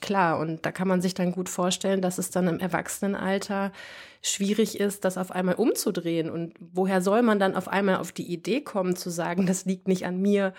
Klar, 0.00 0.38
und 0.38 0.66
da 0.66 0.72
kann 0.72 0.88
man 0.88 1.00
sich 1.00 1.14
dann 1.14 1.32
gut 1.32 1.48
vorstellen, 1.48 2.02
dass 2.02 2.18
es 2.18 2.30
dann 2.30 2.48
im 2.48 2.60
Erwachsenenalter 2.60 3.72
schwierig 4.22 4.80
ist, 4.80 5.04
das 5.04 5.18
auf 5.18 5.30
einmal 5.30 5.54
umzudrehen. 5.54 6.30
Und 6.30 6.54
woher 6.58 7.00
soll 7.00 7.22
man 7.22 7.38
dann 7.38 7.54
auf 7.54 7.68
einmal 7.68 7.96
auf 7.96 8.12
die 8.12 8.32
Idee 8.32 8.60
kommen, 8.60 8.96
zu 8.96 9.10
sagen, 9.10 9.46
das 9.46 9.64
liegt 9.64 9.88
nicht 9.88 10.06
an 10.06 10.20
mir, 10.20 10.52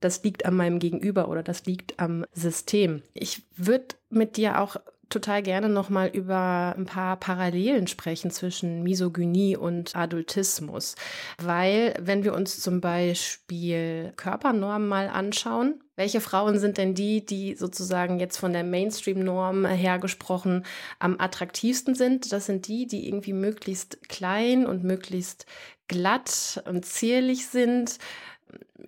das 0.00 0.22
liegt 0.24 0.44
an 0.44 0.54
meinem 0.56 0.78
Gegenüber 0.78 1.28
oder 1.28 1.42
das 1.42 1.64
liegt 1.64 2.00
am 2.00 2.24
System. 2.32 3.02
Ich 3.14 3.42
würde 3.56 3.94
mit 4.10 4.36
dir 4.36 4.60
auch 4.60 4.76
total 5.12 5.42
gerne 5.42 5.68
nochmal 5.68 6.08
über 6.08 6.74
ein 6.76 6.86
paar 6.86 7.16
Parallelen 7.16 7.86
sprechen 7.86 8.30
zwischen 8.30 8.82
Misogynie 8.82 9.56
und 9.56 9.94
Adultismus. 9.94 10.96
Weil, 11.38 11.94
wenn 12.00 12.24
wir 12.24 12.34
uns 12.34 12.60
zum 12.60 12.80
Beispiel 12.80 14.12
Körpernormen 14.16 14.88
mal 14.88 15.08
anschauen, 15.08 15.82
welche 16.02 16.20
Frauen 16.20 16.58
sind 16.58 16.78
denn 16.78 16.96
die, 16.96 17.24
die 17.24 17.54
sozusagen 17.54 18.18
jetzt 18.18 18.36
von 18.36 18.52
der 18.52 18.64
Mainstream-Norm 18.64 19.64
her 19.66 20.00
gesprochen 20.00 20.64
am 20.98 21.14
attraktivsten 21.20 21.94
sind? 21.94 22.32
Das 22.32 22.46
sind 22.46 22.66
die, 22.66 22.88
die 22.88 23.06
irgendwie 23.06 23.32
möglichst 23.32 24.08
klein 24.08 24.66
und 24.66 24.82
möglichst 24.82 25.46
glatt 25.86 26.60
und 26.66 26.84
zierlich 26.84 27.46
sind, 27.46 27.98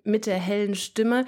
mit 0.02 0.26
der 0.26 0.38
hellen 0.38 0.74
Stimme 0.74 1.24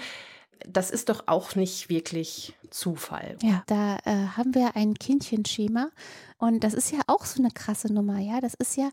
das 0.69 0.91
ist 0.91 1.11
doch 1.11 1.25
auch 1.27 1.55
nicht 1.55 1.89
wirklich 1.91 2.55
Zufall. 2.71 3.37
Ja, 3.43 3.63
da 3.67 3.99
äh, 4.05 4.27
haben 4.37 4.55
wir 4.55 4.75
ein 4.75 4.95
Kindchenschema 4.95 5.91
und 6.39 6.65
das 6.65 6.75
ist 6.75 6.91
ja 6.91 6.99
auch 7.07 7.25
so 7.25 7.41
eine 7.41 7.51
krasse 7.53 7.93
Nummer, 7.93 8.19
ja. 8.19 8.41
Das 8.41 8.55
ist 8.55 8.77
ja, 8.77 8.91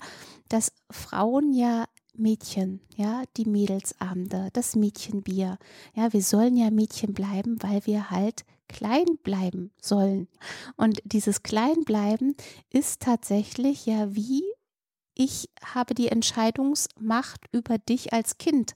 dass 0.50 0.72
Frauen 0.92 1.54
ja 1.54 1.86
Mädchen, 2.16 2.80
ja, 2.96 3.24
die 3.38 3.46
Mädelsabende, 3.46 4.50
das 4.54 4.76
Mädchenbier. 4.76 5.58
Ja, 5.96 6.14
wir 6.14 6.22
sollen 6.22 6.56
ja 6.56 6.70
Mädchen 6.70 7.14
bleiben, 7.14 7.58
weil 7.62 7.86
wir 7.86 8.10
halt 8.10 8.46
klein 8.68 9.06
bleiben 9.24 9.72
sollen. 9.82 10.28
Und 10.78 11.02
dieses 11.06 11.44
Kleinbleiben 11.44 12.36
ist 12.70 13.02
tatsächlich 13.02 13.86
ja 13.86 14.16
wie 14.16 14.44
ich 15.16 15.50
habe 15.64 15.94
die 15.94 16.08
Entscheidungsmacht 16.08 17.42
über 17.52 17.78
dich 17.78 18.14
als 18.14 18.38
Kind. 18.38 18.76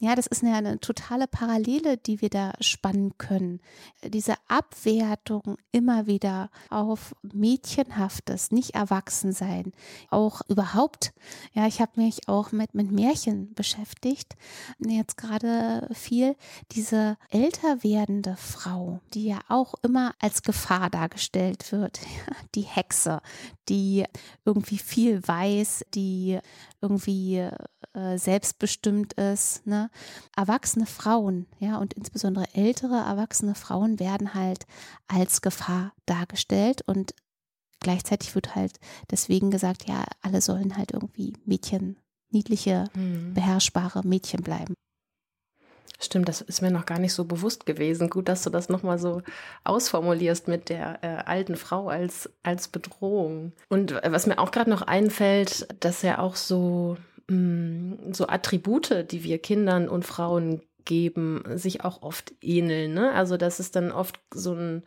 Ja, 0.00 0.14
das 0.14 0.26
ist 0.26 0.44
eine, 0.44 0.54
eine, 0.54 0.78
totale 0.78 1.26
Parallele, 1.26 1.96
die 1.96 2.20
wir 2.20 2.30
da 2.30 2.52
spannen 2.60 3.18
können. 3.18 3.60
Diese 4.04 4.34
Abwertung 4.46 5.56
immer 5.72 6.06
wieder 6.06 6.50
auf 6.70 7.16
Mädchenhaftes, 7.22 8.52
nicht 8.52 8.74
erwachsen 8.74 9.32
sein, 9.32 9.72
auch 10.10 10.42
überhaupt. 10.48 11.12
Ja, 11.52 11.66
ich 11.66 11.80
habe 11.80 12.00
mich 12.00 12.28
auch 12.28 12.52
mit, 12.52 12.74
mit 12.74 12.92
Märchen 12.92 13.54
beschäftigt. 13.54 14.36
Jetzt 14.78 15.16
gerade 15.16 15.88
viel 15.92 16.36
diese 16.72 17.16
älter 17.30 17.82
werdende 17.82 18.36
Frau, 18.36 19.00
die 19.14 19.24
ja 19.24 19.40
auch 19.48 19.74
immer 19.82 20.14
als 20.20 20.42
Gefahr 20.42 20.90
dargestellt 20.90 21.72
wird. 21.72 22.00
Die 22.54 22.62
Hexe, 22.62 23.20
die 23.68 24.04
irgendwie 24.44 24.78
viel 24.78 25.26
weiß, 25.26 25.77
die 25.94 26.38
irgendwie 26.80 27.48
äh, 27.94 28.18
selbstbestimmt 28.18 29.14
ist. 29.14 29.66
Ne? 29.66 29.90
Erwachsene 30.36 30.86
Frauen, 30.86 31.46
ja, 31.58 31.78
und 31.78 31.94
insbesondere 31.94 32.46
ältere 32.54 32.96
erwachsene 32.96 33.54
Frauen 33.54 33.98
werden 33.98 34.34
halt 34.34 34.66
als 35.06 35.40
Gefahr 35.40 35.92
dargestellt 36.06 36.82
und 36.86 37.14
gleichzeitig 37.80 38.34
wird 38.34 38.54
halt 38.54 38.78
deswegen 39.10 39.50
gesagt, 39.50 39.88
ja, 39.88 40.04
alle 40.20 40.40
sollen 40.40 40.76
halt 40.76 40.92
irgendwie 40.92 41.34
Mädchen, 41.44 41.98
niedliche, 42.30 42.84
mhm. 42.94 43.34
beherrschbare 43.34 44.06
Mädchen 44.06 44.42
bleiben. 44.42 44.74
Stimmt, 46.00 46.28
das 46.28 46.40
ist 46.40 46.62
mir 46.62 46.70
noch 46.70 46.86
gar 46.86 46.98
nicht 46.98 47.12
so 47.12 47.24
bewusst 47.24 47.66
gewesen. 47.66 48.08
Gut, 48.08 48.28
dass 48.28 48.42
du 48.42 48.50
das 48.50 48.68
nochmal 48.68 48.98
so 48.98 49.22
ausformulierst 49.64 50.46
mit 50.46 50.68
der 50.68 50.98
äh, 51.02 51.28
alten 51.28 51.56
Frau 51.56 51.88
als, 51.88 52.30
als 52.42 52.68
Bedrohung. 52.68 53.52
Und 53.68 53.94
was 54.04 54.26
mir 54.26 54.38
auch 54.38 54.50
gerade 54.50 54.70
noch 54.70 54.82
einfällt, 54.82 55.66
dass 55.80 56.02
ja 56.02 56.18
auch 56.18 56.36
so, 56.36 56.96
mh, 57.28 57.36
mm, 57.36 58.12
so 58.12 58.28
Attribute, 58.28 59.06
die 59.10 59.24
wir 59.24 59.38
Kindern 59.38 59.88
und 59.88 60.04
Frauen 60.04 60.62
geben, 60.84 61.42
sich 61.54 61.84
auch 61.84 62.02
oft 62.02 62.32
ähneln. 62.40 62.94
Ne? 62.94 63.12
Also, 63.12 63.36
dass 63.36 63.58
es 63.58 63.70
dann 63.70 63.92
oft 63.92 64.20
so 64.32 64.54
ein 64.54 64.82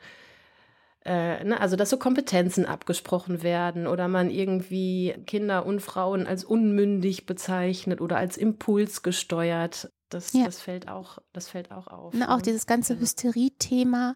äh, 1.03 1.43
ne, 1.43 1.59
also 1.59 1.75
dass 1.75 1.89
so 1.89 1.97
Kompetenzen 1.97 2.65
abgesprochen 2.65 3.41
werden 3.41 3.87
oder 3.87 4.07
man 4.07 4.29
irgendwie 4.29 5.15
Kinder 5.25 5.65
und 5.65 5.81
Frauen 5.81 6.27
als 6.27 6.43
unmündig 6.43 7.25
bezeichnet 7.25 8.01
oder 8.01 8.17
als 8.17 8.37
impulsgesteuert. 8.37 9.91
Das, 10.09 10.33
ja. 10.33 10.43
das, 10.45 10.59
fällt 10.59 10.89
auch, 10.89 11.19
das 11.31 11.47
fällt 11.47 11.71
auch 11.71 11.87
auf. 11.87 12.13
Ne, 12.13 12.29
auch 12.29 12.37
ne? 12.37 12.41
dieses 12.43 12.67
ganze 12.67 12.99
Hysterie-Thema 12.99 14.15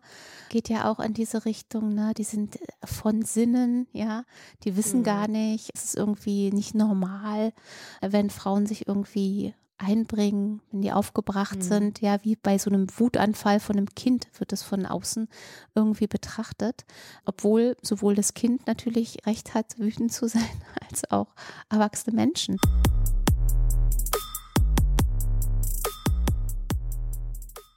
geht 0.49 0.67
ja 0.67 0.91
auch 0.91 0.99
in 0.99 1.13
diese 1.13 1.45
Richtung. 1.45 1.95
Ne? 1.95 2.13
Die 2.17 2.25
sind 2.25 2.61
äh, 2.61 2.65
von 2.83 3.21
Sinnen, 3.23 3.87
ja, 3.93 4.23
die 4.63 4.75
wissen 4.75 4.99
mhm. 4.99 5.05
gar 5.05 5.27
nicht, 5.27 5.71
es 5.73 5.85
ist 5.85 5.95
irgendwie 5.95 6.51
nicht 6.51 6.75
normal, 6.75 7.53
wenn 8.01 8.29
Frauen 8.29 8.65
sich 8.67 8.87
irgendwie 8.87 9.55
einbringen, 9.77 10.61
wenn 10.71 10.81
die 10.81 10.91
aufgebracht 10.91 11.57
Mhm. 11.57 11.61
sind. 11.61 12.01
Ja, 12.01 12.23
wie 12.23 12.35
bei 12.35 12.57
so 12.57 12.69
einem 12.69 12.87
Wutanfall 12.97 13.59
von 13.59 13.77
einem 13.77 13.93
Kind 13.93 14.27
wird 14.39 14.53
es 14.53 14.63
von 14.63 14.85
außen 14.85 15.27
irgendwie 15.75 16.07
betrachtet. 16.07 16.85
Obwohl 17.25 17.75
sowohl 17.81 18.15
das 18.15 18.33
Kind 18.33 18.67
natürlich 18.67 19.17
Recht 19.25 19.53
hat, 19.53 19.77
wütend 19.77 20.11
zu 20.13 20.27
sein, 20.27 20.43
als 20.89 21.09
auch 21.11 21.35
erwachsene 21.69 22.15
Menschen. 22.15 22.57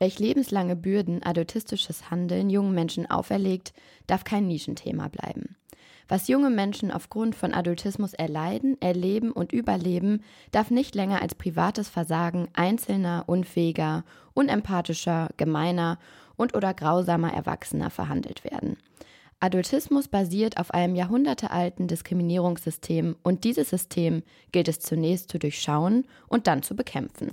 Welch 0.01 0.21
lebenslange 0.21 0.77
Bürden 0.77 1.25
adultistisches 1.25 2.11
Handeln 2.11 2.51
jungen 2.51 2.73
Menschen 2.73 3.11
auferlegt, 3.11 3.73
darf 4.07 4.23
kein 4.23 4.47
Nischenthema 4.47 5.09
bleiben. 5.09 5.57
Was 6.09 6.27
junge 6.27 6.49
Menschen 6.49 6.91
aufgrund 6.91 7.35
von 7.35 7.53
Adultismus 7.53 8.15
erleiden, 8.15 8.81
erleben 8.81 9.31
und 9.31 9.53
überleben, 9.53 10.23
darf 10.51 10.71
nicht 10.71 10.95
länger 10.95 11.21
als 11.21 11.35
privates 11.35 11.91
Versagen 11.91 12.49
einzelner, 12.55 13.25
unfähiger, 13.27 14.05
unempathischer, 14.33 15.29
gemeiner 15.37 15.99
und 16.37 16.57
oder 16.57 16.73
grausamer 16.73 17.33
Erwachsener 17.35 17.91
verhandelt 17.91 18.43
werden. 18.45 18.79
Adultismus 19.41 20.09
basiert 20.09 20.57
auf 20.59 20.73
einem 20.73 20.97
jahrhundertealten 20.97 21.87
Diskriminierungssystem 21.87 23.15
und 23.23 23.45
dieses 23.45 23.69
System 23.69 24.23
gilt 24.51 24.67
es 24.67 24.81
zunächst 24.81 25.31
zu 25.31 25.39
durchschauen 25.39 26.07
und 26.27 26.47
dann 26.47 26.63
zu 26.63 26.75
bekämpfen. 26.75 27.31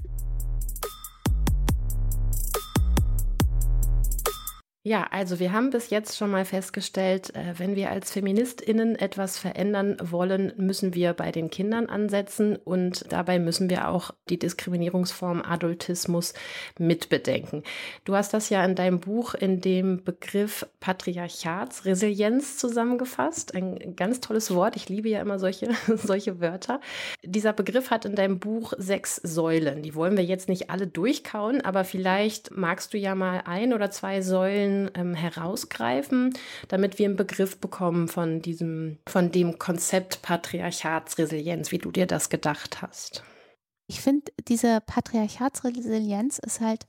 Ja, 4.88 5.08
also 5.10 5.39
wir 5.39 5.52
haben 5.52 5.71
bis 5.71 5.89
jetzt 5.89 6.15
schon 6.15 6.30
mal 6.30 6.45
festgestellt, 6.45 7.36
äh, 7.36 7.58
wenn 7.58 7.76
wir 7.76 7.89
als 7.89 8.12
Feministinnen 8.12 8.95
etwas 8.95 9.39
verändern 9.39 9.98
wollen, 10.00 10.54
müssen 10.58 10.93
wir 10.93 11.13
bei 11.13 11.32
den 11.32 11.50
Kindern 11.50 11.88
ansetzen 11.88 12.56
und 12.56 13.12
dabei 13.12 13.39
müssen 13.39 13.67
wir 13.71 13.88
auch 13.88 14.12
die 14.30 14.38
Diskriminierungsform 14.38 15.41
Adultismus 15.41 16.36
mitbedenken. 16.78 17.63
Du 18.04 18.15
hast 18.15 18.32
das 18.36 18.52
ja 18.52 18.63
in 18.63 18.76
deinem 18.76 19.00
Buch 19.00 19.34
in 19.34 19.60
dem 19.60 20.04
Begriff 20.04 20.67
Patriarchatsresilienz 20.82 22.58
zusammengefasst. 22.58 23.56
Ein 23.56 23.95
ganz 23.95 24.21
tolles 24.21 24.54
Wort. 24.54 24.76
Ich 24.76 24.88
liebe 24.88 25.10
ja 25.10 25.19
immer 25.19 25.39
solche, 25.39 25.69
solche 25.95 26.39
Wörter. 26.41 26.80
Dieser 27.24 27.54
Begriff 27.54 27.89
hat 27.89 28.06
in 28.06 28.13
deinem 28.13 28.38
Buch 28.38 28.74
sechs 28.78 29.15
Säulen. 29.15 29.82
Die 29.82 29.95
wollen 29.95 30.15
wir 30.15 30.24
jetzt 30.24 30.48
nicht 30.48 30.69
alle 30.69 30.86
durchkauen, 30.86 31.62
aber 31.62 31.86
vielleicht 31.86 32.56
magst 32.56 32.93
du 32.93 33.00
ja 33.00 33.15
mal 33.15 33.41
ein 33.45 33.74
oder 33.74 33.89
zwei 33.89 34.21
Säulen 34.21 34.74
ähm, 34.95 35.13
herausgreifen, 35.13 36.33
damit 36.67 36.99
wir 36.99 37.07
einen 37.07 37.15
Begriff 37.15 37.59
bekommen 37.59 38.07
von 38.07 38.41
diesem, 38.41 38.99
von 39.07 39.31
dem 39.31 39.59
Konzept 39.59 40.21
Patriarchatsresilienz, 40.21 41.71
wie 41.71 41.79
du 41.79 41.91
dir 41.91 42.05
das 42.05 42.29
gedacht 42.29 42.81
hast. 42.81 43.23
Ich 43.88 44.01
finde, 44.01 44.31
diese 44.47 44.81
Patriarchatsresilienz 44.81 46.39
ist 46.39 46.59
halt 46.59 46.85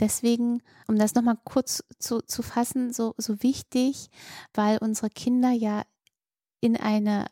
deswegen, 0.00 0.62
um 0.88 0.98
das 0.98 1.14
nochmal 1.14 1.38
kurz 1.44 1.84
zu, 1.98 2.22
zu 2.22 2.42
fassen, 2.42 2.92
so, 2.92 3.14
so 3.18 3.42
wichtig, 3.42 4.08
weil 4.54 4.78
unsere 4.78 5.10
Kinder 5.10 5.50
ja 5.50 5.84
in 6.60 6.76
eine 6.76 7.26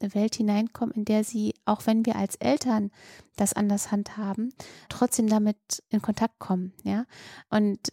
Welt 0.00 0.36
hineinkommen, 0.36 0.94
in 0.94 1.04
der 1.04 1.24
sie, 1.24 1.54
auch 1.64 1.86
wenn 1.86 2.06
wir 2.06 2.16
als 2.16 2.36
Eltern 2.36 2.90
das 3.36 3.52
anders 3.52 3.90
handhaben, 3.90 4.54
trotzdem 4.88 5.28
damit 5.28 5.58
in 5.90 6.00
Kontakt 6.00 6.38
kommen, 6.38 6.72
ja. 6.84 7.04
Und 7.50 7.90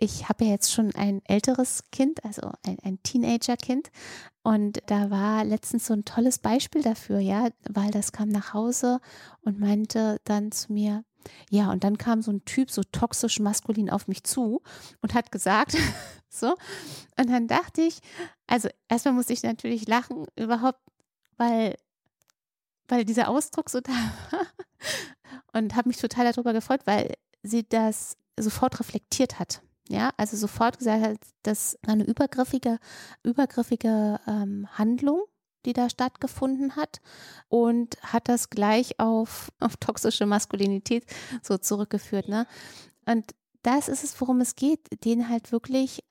ich 0.00 0.30
habe 0.30 0.46
ja 0.46 0.52
jetzt 0.52 0.72
schon 0.72 0.94
ein 0.94 1.20
älteres 1.26 1.84
Kind, 1.92 2.24
also 2.24 2.50
ein, 2.66 2.78
ein 2.82 3.02
Teenager-Kind. 3.02 3.90
Und 4.42 4.78
da 4.86 5.10
war 5.10 5.44
letztens 5.44 5.86
so 5.86 5.92
ein 5.92 6.06
tolles 6.06 6.38
Beispiel 6.38 6.82
dafür, 6.82 7.18
ja, 7.18 7.48
weil 7.68 7.90
das 7.90 8.10
kam 8.10 8.30
nach 8.30 8.54
Hause 8.54 9.00
und 9.42 9.60
meinte 9.60 10.18
dann 10.24 10.52
zu 10.52 10.72
mir, 10.72 11.04
ja, 11.50 11.70
und 11.70 11.84
dann 11.84 11.98
kam 11.98 12.22
so 12.22 12.32
ein 12.32 12.46
Typ, 12.46 12.70
so 12.70 12.82
toxisch 12.82 13.40
maskulin 13.40 13.90
auf 13.90 14.08
mich 14.08 14.24
zu 14.24 14.62
und 15.02 15.12
hat 15.12 15.30
gesagt, 15.30 15.76
so. 16.30 16.54
Und 17.18 17.28
dann 17.28 17.46
dachte 17.46 17.82
ich, 17.82 17.98
also 18.46 18.70
erstmal 18.88 19.12
musste 19.12 19.34
ich 19.34 19.42
natürlich 19.42 19.86
lachen, 19.86 20.24
überhaupt, 20.34 20.80
weil, 21.36 21.76
weil 22.88 23.04
dieser 23.04 23.28
Ausdruck 23.28 23.68
so 23.68 23.80
da 23.82 23.92
war. 24.30 24.46
Und 25.52 25.76
habe 25.76 25.88
mich 25.88 25.98
total 25.98 26.32
darüber 26.32 26.54
gefreut, 26.54 26.80
weil 26.86 27.12
sie 27.42 27.68
das 27.68 28.16
sofort 28.38 28.80
reflektiert 28.80 29.38
hat. 29.38 29.60
Ja, 29.90 30.12
also 30.16 30.36
sofort 30.36 30.78
gesagt 30.78 31.04
hat, 31.04 31.18
dass 31.42 31.76
eine 31.84 32.04
übergriffige, 32.04 32.78
übergriffige 33.24 34.20
ähm, 34.24 34.68
Handlung, 34.78 35.24
die 35.66 35.72
da 35.72 35.90
stattgefunden 35.90 36.76
hat 36.76 37.00
und 37.48 37.96
hat 38.00 38.28
das 38.28 38.50
gleich 38.50 39.00
auf, 39.00 39.50
auf 39.58 39.76
toxische 39.78 40.26
Maskulinität 40.26 41.04
so 41.42 41.58
zurückgeführt. 41.58 42.28
Ne? 42.28 42.46
Und 43.04 43.34
das 43.62 43.88
ist 43.88 44.04
es, 44.04 44.20
worum 44.20 44.40
es 44.40 44.54
geht, 44.54 45.02
den 45.04 45.28
halt 45.28 45.50
wirklich 45.50 46.04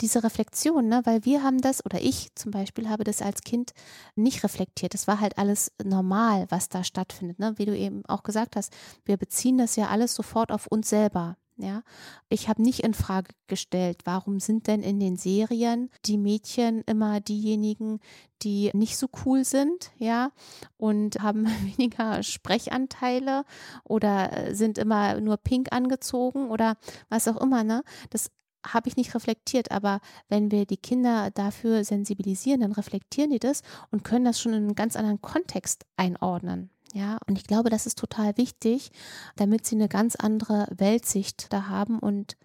diese 0.00 0.24
Reflexion, 0.24 0.88
ne? 0.88 1.02
weil 1.04 1.24
wir 1.24 1.44
haben 1.44 1.60
das, 1.60 1.86
oder 1.86 2.00
ich 2.00 2.34
zum 2.34 2.50
Beispiel 2.50 2.88
habe 2.88 3.04
das 3.04 3.22
als 3.22 3.42
Kind 3.42 3.74
nicht 4.16 4.42
reflektiert. 4.42 4.94
Das 4.94 5.06
war 5.06 5.20
halt 5.20 5.38
alles 5.38 5.70
normal, 5.80 6.46
was 6.48 6.68
da 6.68 6.82
stattfindet. 6.82 7.38
Ne? 7.38 7.54
Wie 7.58 7.66
du 7.66 7.76
eben 7.76 8.04
auch 8.06 8.24
gesagt 8.24 8.56
hast, 8.56 8.72
wir 9.04 9.18
beziehen 9.18 9.56
das 9.56 9.76
ja 9.76 9.86
alles 9.86 10.16
sofort 10.16 10.50
auf 10.50 10.66
uns 10.66 10.88
selber. 10.88 11.36
Ja, 11.58 11.82
ich 12.30 12.48
habe 12.48 12.62
nicht 12.62 12.80
in 12.80 12.94
Frage 12.94 13.34
gestellt, 13.46 14.00
warum 14.04 14.40
sind 14.40 14.66
denn 14.66 14.82
in 14.82 14.98
den 14.98 15.16
Serien 15.16 15.90
die 16.06 16.16
Mädchen 16.16 16.82
immer 16.86 17.20
diejenigen, 17.20 18.00
die 18.42 18.70
nicht 18.72 18.96
so 18.96 19.08
cool 19.24 19.44
sind, 19.44 19.92
ja, 19.98 20.32
und 20.78 21.18
haben 21.22 21.46
weniger 21.76 22.22
Sprechanteile 22.22 23.44
oder 23.84 24.54
sind 24.54 24.78
immer 24.78 25.20
nur 25.20 25.36
pink 25.36 25.72
angezogen 25.72 26.48
oder 26.50 26.76
was 27.10 27.28
auch 27.28 27.40
immer, 27.40 27.64
ne? 27.64 27.84
Das 28.10 28.30
habe 28.66 28.88
ich 28.88 28.96
nicht 28.96 29.14
reflektiert, 29.14 29.70
aber 29.70 30.00
wenn 30.28 30.50
wir 30.50 30.66
die 30.66 30.76
Kinder 30.76 31.30
dafür 31.32 31.84
sensibilisieren, 31.84 32.60
dann 32.60 32.72
reflektieren 32.72 33.30
die 33.30 33.40
das 33.40 33.62
und 33.90 34.04
können 34.04 34.24
das 34.24 34.40
schon 34.40 34.52
in 34.52 34.64
einen 34.64 34.74
ganz 34.74 34.96
anderen 34.96 35.20
Kontext 35.20 35.84
einordnen. 35.96 36.70
Ja, 36.92 37.18
und 37.26 37.38
ich 37.38 37.44
glaube, 37.46 37.70
das 37.70 37.86
ist 37.86 37.98
total 37.98 38.36
wichtig, 38.36 38.90
damit 39.36 39.66
sie 39.66 39.76
eine 39.76 39.88
ganz 39.88 40.14
andere 40.14 40.66
Weltsicht 40.76 41.52
da 41.52 41.68
haben 41.68 41.98
und 41.98 42.36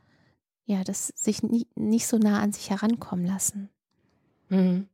ja, 0.65 0.83
das 0.83 1.07
sich 1.07 1.43
nie, 1.43 1.67
nicht 1.75 2.07
so 2.07 2.17
nah 2.17 2.41
an 2.41 2.53
sich 2.53 2.69
herankommen 2.69 3.25
lassen. 3.25 3.69
Mhm. 4.49 4.87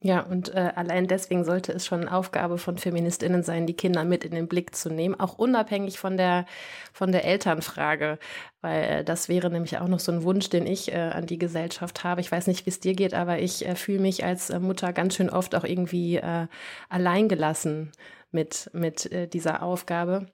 Ja, 0.00 0.20
und 0.20 0.54
äh, 0.54 0.70
allein 0.76 1.06
deswegen 1.06 1.44
sollte 1.44 1.72
es 1.72 1.86
schon 1.86 2.08
Aufgabe 2.08 2.58
von 2.58 2.76
Feministinnen 2.76 3.42
sein, 3.42 3.66
die 3.66 3.72
Kinder 3.72 4.04
mit 4.04 4.22
in 4.22 4.32
den 4.32 4.48
Blick 4.48 4.74
zu 4.76 4.90
nehmen, 4.90 5.18
auch 5.18 5.38
unabhängig 5.38 5.98
von 5.98 6.18
der, 6.18 6.44
von 6.92 7.10
der 7.10 7.24
Elternfrage, 7.24 8.18
weil 8.60 8.84
äh, 8.84 9.04
das 9.04 9.30
wäre 9.30 9.48
nämlich 9.48 9.78
auch 9.78 9.88
noch 9.88 10.00
so 10.00 10.12
ein 10.12 10.22
Wunsch, 10.22 10.50
den 10.50 10.66
ich 10.66 10.92
äh, 10.92 10.96
an 10.98 11.24
die 11.24 11.38
Gesellschaft 11.38 12.04
habe. 12.04 12.20
Ich 12.20 12.30
weiß 12.30 12.48
nicht, 12.48 12.66
wie 12.66 12.70
es 12.70 12.80
dir 12.80 12.92
geht, 12.92 13.14
aber 13.14 13.38
ich 13.38 13.66
äh, 13.66 13.76
fühle 13.76 14.00
mich 14.00 14.24
als 14.24 14.50
äh, 14.50 14.60
Mutter 14.60 14.92
ganz 14.92 15.14
schön 15.14 15.30
oft 15.30 15.54
auch 15.54 15.64
irgendwie 15.64 16.16
äh, 16.16 16.48
alleingelassen 16.90 17.90
mit, 18.34 18.70
mit 18.72 19.10
äh, 19.12 19.28
dieser 19.28 19.62
Aufgabe. 19.62 20.26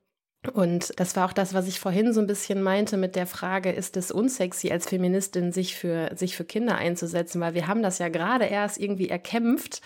Und 0.54 0.98
das 0.98 1.16
war 1.16 1.26
auch 1.26 1.34
das, 1.34 1.52
was 1.52 1.68
ich 1.68 1.78
vorhin 1.80 2.14
so 2.14 2.20
ein 2.20 2.26
bisschen 2.26 2.62
meinte 2.62 2.96
mit 2.96 3.14
der 3.14 3.26
Frage, 3.26 3.70
ist 3.72 3.98
es 3.98 4.10
unsexy 4.10 4.70
als 4.70 4.88
Feministin, 4.88 5.52
sich 5.52 5.76
für, 5.76 6.16
sich 6.16 6.34
für 6.34 6.46
Kinder 6.46 6.76
einzusetzen? 6.76 7.42
Weil 7.42 7.52
wir 7.52 7.66
haben 7.66 7.82
das 7.82 7.98
ja 7.98 8.08
gerade 8.08 8.46
erst 8.46 8.80
irgendwie 8.80 9.10
erkämpft, 9.10 9.82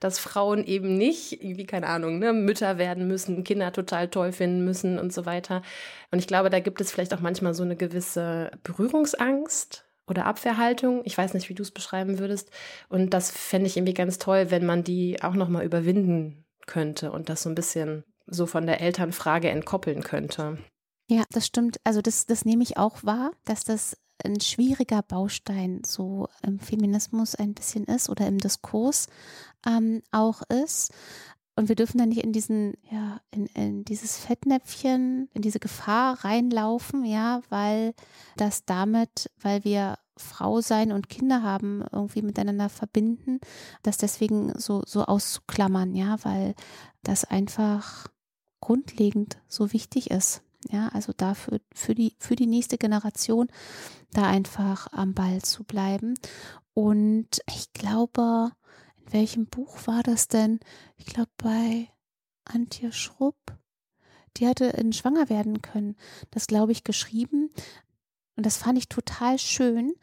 dass 0.00 0.18
Frauen 0.18 0.64
eben 0.64 0.96
nicht, 0.96 1.44
irgendwie, 1.44 1.66
keine 1.66 1.88
Ahnung, 1.88 2.18
ne, 2.20 2.32
Mütter 2.32 2.78
werden 2.78 3.06
müssen, 3.06 3.44
Kinder 3.44 3.70
total 3.70 4.08
toll 4.08 4.32
finden 4.32 4.64
müssen 4.64 4.98
und 4.98 5.12
so 5.12 5.26
weiter. 5.26 5.60
Und 6.10 6.20
ich 6.20 6.26
glaube, 6.26 6.48
da 6.48 6.60
gibt 6.60 6.80
es 6.80 6.90
vielleicht 6.90 7.12
auch 7.12 7.20
manchmal 7.20 7.52
so 7.52 7.62
eine 7.62 7.76
gewisse 7.76 8.50
Berührungsangst 8.62 9.84
oder 10.06 10.24
Abwehrhaltung. 10.24 11.02
Ich 11.04 11.18
weiß 11.18 11.34
nicht, 11.34 11.50
wie 11.50 11.54
du 11.54 11.62
es 11.62 11.70
beschreiben 11.70 12.18
würdest. 12.18 12.50
Und 12.88 13.12
das 13.12 13.30
fände 13.30 13.66
ich 13.66 13.76
irgendwie 13.76 13.92
ganz 13.92 14.16
toll, 14.16 14.50
wenn 14.50 14.64
man 14.64 14.84
die 14.84 15.22
auch 15.22 15.34
nochmal 15.34 15.66
überwinden 15.66 16.46
könnte 16.68 17.10
und 17.10 17.28
das 17.28 17.42
so 17.42 17.48
ein 17.48 17.56
bisschen 17.56 18.04
so 18.26 18.46
von 18.46 18.66
der 18.66 18.80
Elternfrage 18.80 19.50
entkoppeln 19.50 20.02
könnte. 20.02 20.58
Ja, 21.10 21.24
das 21.30 21.46
stimmt. 21.46 21.78
Also 21.82 22.00
das, 22.02 22.26
das 22.26 22.44
nehme 22.44 22.62
ich 22.62 22.76
auch 22.76 23.02
wahr, 23.02 23.32
dass 23.44 23.64
das 23.64 23.96
ein 24.24 24.40
schwieriger 24.40 25.02
Baustein 25.02 25.82
so 25.84 26.28
im 26.42 26.58
Feminismus 26.58 27.34
ein 27.34 27.54
bisschen 27.54 27.84
ist 27.84 28.08
oder 28.10 28.26
im 28.26 28.38
Diskurs 28.38 29.08
ähm, 29.66 30.02
auch 30.12 30.42
ist. 30.48 30.92
Und 31.56 31.68
wir 31.68 31.76
dürfen 31.76 31.98
da 31.98 32.06
nicht 32.06 32.22
in 32.22 32.32
diesen, 32.32 32.74
ja, 32.88 33.20
in, 33.32 33.46
in 33.46 33.84
dieses 33.84 34.16
Fettnäpfchen, 34.16 35.28
in 35.34 35.42
diese 35.42 35.58
Gefahr 35.58 36.24
reinlaufen, 36.24 37.04
ja, 37.04 37.40
weil 37.48 37.94
das 38.36 38.64
damit, 38.64 39.30
weil 39.40 39.64
wir 39.64 39.98
Frau 40.18 40.60
sein 40.60 40.92
und 40.92 41.08
Kinder 41.08 41.42
haben 41.42 41.84
irgendwie 41.92 42.22
miteinander 42.22 42.68
verbinden, 42.68 43.40
das 43.82 43.96
deswegen 43.96 44.52
so, 44.58 44.82
so 44.86 45.04
auszuklammern, 45.04 45.94
ja, 45.94 46.18
weil 46.24 46.54
das 47.02 47.24
einfach 47.24 48.08
grundlegend 48.60 49.38
so 49.48 49.72
wichtig 49.72 50.10
ist. 50.10 50.42
Ja, 50.70 50.88
also 50.88 51.12
dafür, 51.16 51.60
für 51.72 51.94
die, 51.94 52.16
für 52.18 52.34
die 52.34 52.46
nächste 52.46 52.78
Generation 52.78 53.48
da 54.12 54.26
einfach 54.26 54.88
am 54.92 55.14
Ball 55.14 55.40
zu 55.42 55.64
bleiben. 55.64 56.14
Und 56.74 57.40
ich 57.48 57.72
glaube, 57.72 58.50
in 58.96 59.12
welchem 59.12 59.46
Buch 59.46 59.86
war 59.86 60.02
das 60.02 60.28
denn? 60.28 60.60
Ich 60.96 61.06
glaube 61.06 61.30
bei 61.36 61.88
Antje 62.44 62.92
Schrupp, 62.92 63.36
die 64.36 64.46
hatte 64.46 64.72
schwanger 64.92 65.28
werden 65.28 65.62
können. 65.62 65.96
Das 66.30 66.46
glaube 66.46 66.72
ich 66.72 66.84
geschrieben. 66.84 67.50
Und 68.38 68.46
das 68.46 68.56
fand 68.56 68.78
ich 68.78 68.88
total 68.88 69.36
schön, 69.36 69.94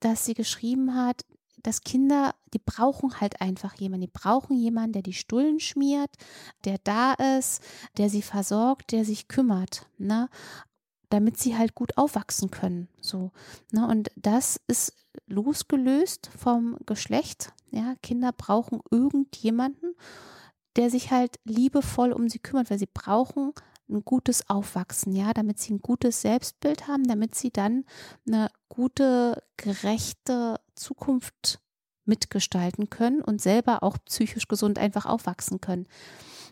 dass 0.00 0.26
sie 0.26 0.34
geschrieben 0.34 0.94
hat, 0.94 1.24
dass 1.62 1.80
Kinder, 1.80 2.34
die 2.52 2.58
brauchen 2.58 3.22
halt 3.22 3.40
einfach 3.40 3.72
jemanden. 3.76 4.02
Die 4.04 4.12
brauchen 4.12 4.54
jemanden, 4.54 4.92
der 4.92 5.02
die 5.02 5.14
Stullen 5.14 5.60
schmiert, 5.60 6.10
der 6.66 6.76
da 6.84 7.14
ist, 7.38 7.62
der 7.96 8.10
sie 8.10 8.20
versorgt, 8.20 8.92
der 8.92 9.06
sich 9.06 9.28
kümmert, 9.28 9.86
ne? 9.96 10.28
damit 11.08 11.38
sie 11.38 11.56
halt 11.56 11.74
gut 11.74 11.96
aufwachsen 11.96 12.50
können. 12.50 12.88
So, 13.00 13.32
ne? 13.72 13.88
Und 13.88 14.10
das 14.14 14.60
ist 14.66 14.92
losgelöst 15.26 16.30
vom 16.36 16.76
Geschlecht. 16.84 17.54
Ja, 17.70 17.94
Kinder 18.02 18.32
brauchen 18.32 18.80
irgendjemanden, 18.90 19.94
der 20.76 20.90
sich 20.90 21.10
halt 21.10 21.40
liebevoll 21.44 22.12
um 22.12 22.28
sie 22.28 22.40
kümmert, 22.40 22.68
weil 22.70 22.78
sie 22.78 22.90
brauchen 22.92 23.54
ein 23.88 24.04
gutes 24.04 24.48
Aufwachsen, 24.48 25.14
ja, 25.14 25.32
damit 25.32 25.58
sie 25.58 25.74
ein 25.74 25.80
gutes 25.80 26.22
Selbstbild 26.22 26.88
haben, 26.88 27.04
damit 27.04 27.34
sie 27.34 27.50
dann 27.50 27.84
eine 28.26 28.50
gute, 28.68 29.42
gerechte 29.56 30.60
Zukunft 30.74 31.60
mitgestalten 32.04 32.90
können 32.90 33.20
und 33.22 33.40
selber 33.40 33.82
auch 33.82 33.98
psychisch 34.06 34.48
gesund 34.48 34.78
einfach 34.78 35.06
aufwachsen 35.06 35.60
können. 35.60 35.86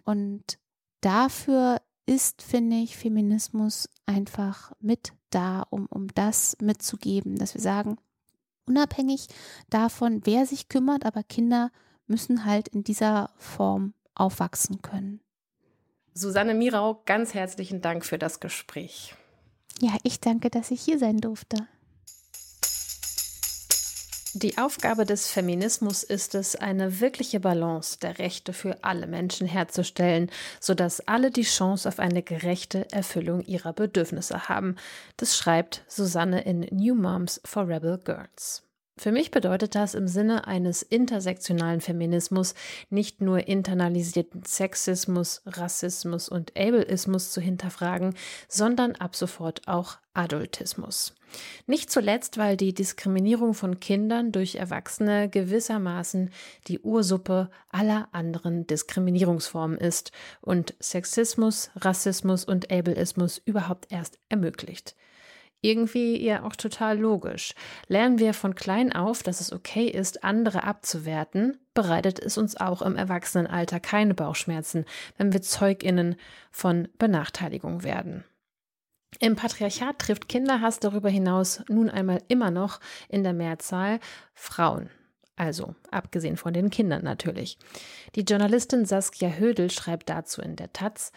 Und 0.04 0.58
dafür 1.00 1.80
ist, 2.06 2.42
finde 2.42 2.76
ich, 2.76 2.96
Feminismus 2.96 3.88
einfach 4.06 4.72
mit 4.80 5.12
da, 5.30 5.62
um, 5.70 5.86
um 5.86 6.08
das 6.08 6.56
mitzugeben, 6.60 7.36
dass 7.36 7.54
wir 7.54 7.60
sagen, 7.60 7.96
unabhängig 8.66 9.28
davon, 9.70 10.20
wer 10.24 10.46
sich 10.46 10.68
kümmert, 10.68 11.04
aber 11.06 11.22
Kinder 11.22 11.70
müssen 12.06 12.44
halt 12.44 12.68
in 12.68 12.84
dieser 12.84 13.30
Form 13.36 13.94
aufwachsen 14.14 14.82
können. 14.82 15.20
Susanne 16.14 16.54
Mirau, 16.54 17.02
ganz 17.06 17.32
herzlichen 17.32 17.80
Dank 17.80 18.04
für 18.04 18.18
das 18.18 18.40
Gespräch. 18.40 19.14
Ja, 19.80 19.96
ich 20.02 20.20
danke, 20.20 20.50
dass 20.50 20.70
ich 20.70 20.82
hier 20.82 20.98
sein 20.98 21.18
durfte. 21.18 21.66
Die 24.34 24.56
Aufgabe 24.56 25.04
des 25.04 25.30
Feminismus 25.30 26.02
ist 26.02 26.34
es, 26.34 26.56
eine 26.56 27.00
wirkliche 27.00 27.38
Balance 27.38 27.98
der 27.98 28.18
Rechte 28.18 28.54
für 28.54 28.82
alle 28.82 29.06
Menschen 29.06 29.46
herzustellen, 29.46 30.30
sodass 30.58 31.06
alle 31.06 31.30
die 31.30 31.42
Chance 31.42 31.86
auf 31.88 31.98
eine 31.98 32.22
gerechte 32.22 32.90
Erfüllung 32.92 33.42
ihrer 33.42 33.74
Bedürfnisse 33.74 34.48
haben. 34.48 34.76
Das 35.18 35.36
schreibt 35.36 35.84
Susanne 35.86 36.42
in 36.42 36.60
New 36.70 36.94
Moms 36.94 37.42
for 37.44 37.68
Rebel 37.68 37.98
Girls. 37.98 38.62
Für 39.02 39.10
mich 39.10 39.32
bedeutet 39.32 39.74
das 39.74 39.96
im 39.96 40.06
Sinne 40.06 40.46
eines 40.46 40.80
intersektionalen 40.84 41.80
Feminismus 41.80 42.54
nicht 42.88 43.20
nur 43.20 43.48
internalisierten 43.48 44.44
Sexismus, 44.44 45.42
Rassismus 45.44 46.28
und 46.28 46.52
Ableismus 46.56 47.32
zu 47.32 47.40
hinterfragen, 47.40 48.14
sondern 48.46 48.94
ab 48.94 49.16
sofort 49.16 49.66
auch 49.66 49.98
Adultismus. 50.14 51.16
Nicht 51.66 51.90
zuletzt, 51.90 52.38
weil 52.38 52.56
die 52.56 52.74
Diskriminierung 52.74 53.54
von 53.54 53.80
Kindern 53.80 54.30
durch 54.30 54.54
Erwachsene 54.54 55.28
gewissermaßen 55.28 56.30
die 56.68 56.78
Ursuppe 56.78 57.50
aller 57.70 58.08
anderen 58.12 58.68
Diskriminierungsformen 58.68 59.78
ist 59.78 60.12
und 60.40 60.74
Sexismus, 60.78 61.72
Rassismus 61.74 62.44
und 62.44 62.70
Ableismus 62.70 63.42
überhaupt 63.44 63.90
erst 63.90 64.20
ermöglicht 64.28 64.94
irgendwie 65.62 66.22
ja 66.22 66.42
auch 66.42 66.56
total 66.56 66.98
logisch. 66.98 67.54
Lernen 67.88 68.18
wir 68.18 68.34
von 68.34 68.54
klein 68.54 68.92
auf, 68.92 69.22
dass 69.22 69.40
es 69.40 69.52
okay 69.52 69.86
ist, 69.86 70.24
andere 70.24 70.64
abzuwerten, 70.64 71.56
bereitet 71.72 72.18
es 72.18 72.36
uns 72.36 72.56
auch 72.56 72.82
im 72.82 72.96
Erwachsenenalter 72.96 73.80
keine 73.80 74.12
Bauchschmerzen, 74.12 74.84
wenn 75.16 75.32
wir 75.32 75.40
Zeuginnen 75.40 76.16
von 76.50 76.88
Benachteiligung 76.98 77.82
werden. 77.82 78.24
Im 79.20 79.36
Patriarchat 79.36 79.98
trifft 79.98 80.28
Kinderhass 80.28 80.80
darüber 80.80 81.08
hinaus 81.08 81.62
nun 81.68 81.88
einmal 81.88 82.22
immer 82.28 82.50
noch 82.50 82.80
in 83.08 83.22
der 83.22 83.32
Mehrzahl 83.34 84.00
Frauen. 84.34 84.90
Also, 85.36 85.74
abgesehen 85.90 86.36
von 86.36 86.52
den 86.52 86.70
Kindern 86.70 87.04
natürlich. 87.04 87.58
Die 88.14 88.22
Journalistin 88.22 88.84
Saskia 88.84 89.30
Hödel 89.30 89.70
schreibt 89.70 90.08
dazu 90.08 90.42
in 90.42 90.56
der 90.56 90.72
Taz, 90.72 91.12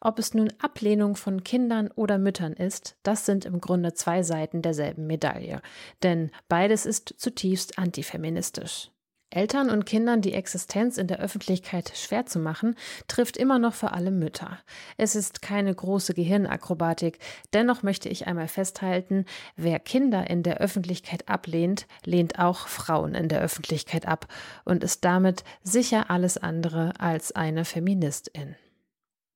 ob 0.00 0.18
es 0.18 0.34
nun 0.34 0.52
Ablehnung 0.58 1.16
von 1.16 1.44
Kindern 1.44 1.90
oder 1.94 2.18
Müttern 2.18 2.54
ist, 2.54 2.96
das 3.02 3.26
sind 3.26 3.44
im 3.44 3.60
Grunde 3.60 3.94
zwei 3.94 4.22
Seiten 4.22 4.62
derselben 4.62 5.06
Medaille. 5.06 5.60
Denn 6.02 6.30
beides 6.48 6.86
ist 6.86 7.14
zutiefst 7.18 7.78
antifeministisch. 7.78 8.90
Eltern 9.32 9.70
und 9.70 9.86
Kindern 9.86 10.22
die 10.22 10.32
Existenz 10.32 10.98
in 10.98 11.06
der 11.06 11.20
Öffentlichkeit 11.20 11.92
schwer 11.94 12.26
zu 12.26 12.40
machen, 12.40 12.74
trifft 13.06 13.36
immer 13.36 13.60
noch 13.60 13.74
vor 13.74 13.92
allem 13.92 14.18
Mütter. 14.18 14.58
Es 14.96 15.14
ist 15.14 15.40
keine 15.40 15.72
große 15.72 16.14
Gehirnakrobatik, 16.14 17.20
dennoch 17.52 17.84
möchte 17.84 18.08
ich 18.08 18.26
einmal 18.26 18.48
festhalten, 18.48 19.24
wer 19.54 19.78
Kinder 19.78 20.28
in 20.28 20.42
der 20.42 20.58
Öffentlichkeit 20.58 21.28
ablehnt, 21.28 21.86
lehnt 22.04 22.40
auch 22.40 22.66
Frauen 22.66 23.14
in 23.14 23.28
der 23.28 23.40
Öffentlichkeit 23.40 24.06
ab 24.06 24.26
und 24.64 24.82
ist 24.82 25.04
damit 25.04 25.44
sicher 25.62 26.10
alles 26.10 26.36
andere 26.36 26.94
als 26.98 27.30
eine 27.30 27.64
Feministin. 27.64 28.56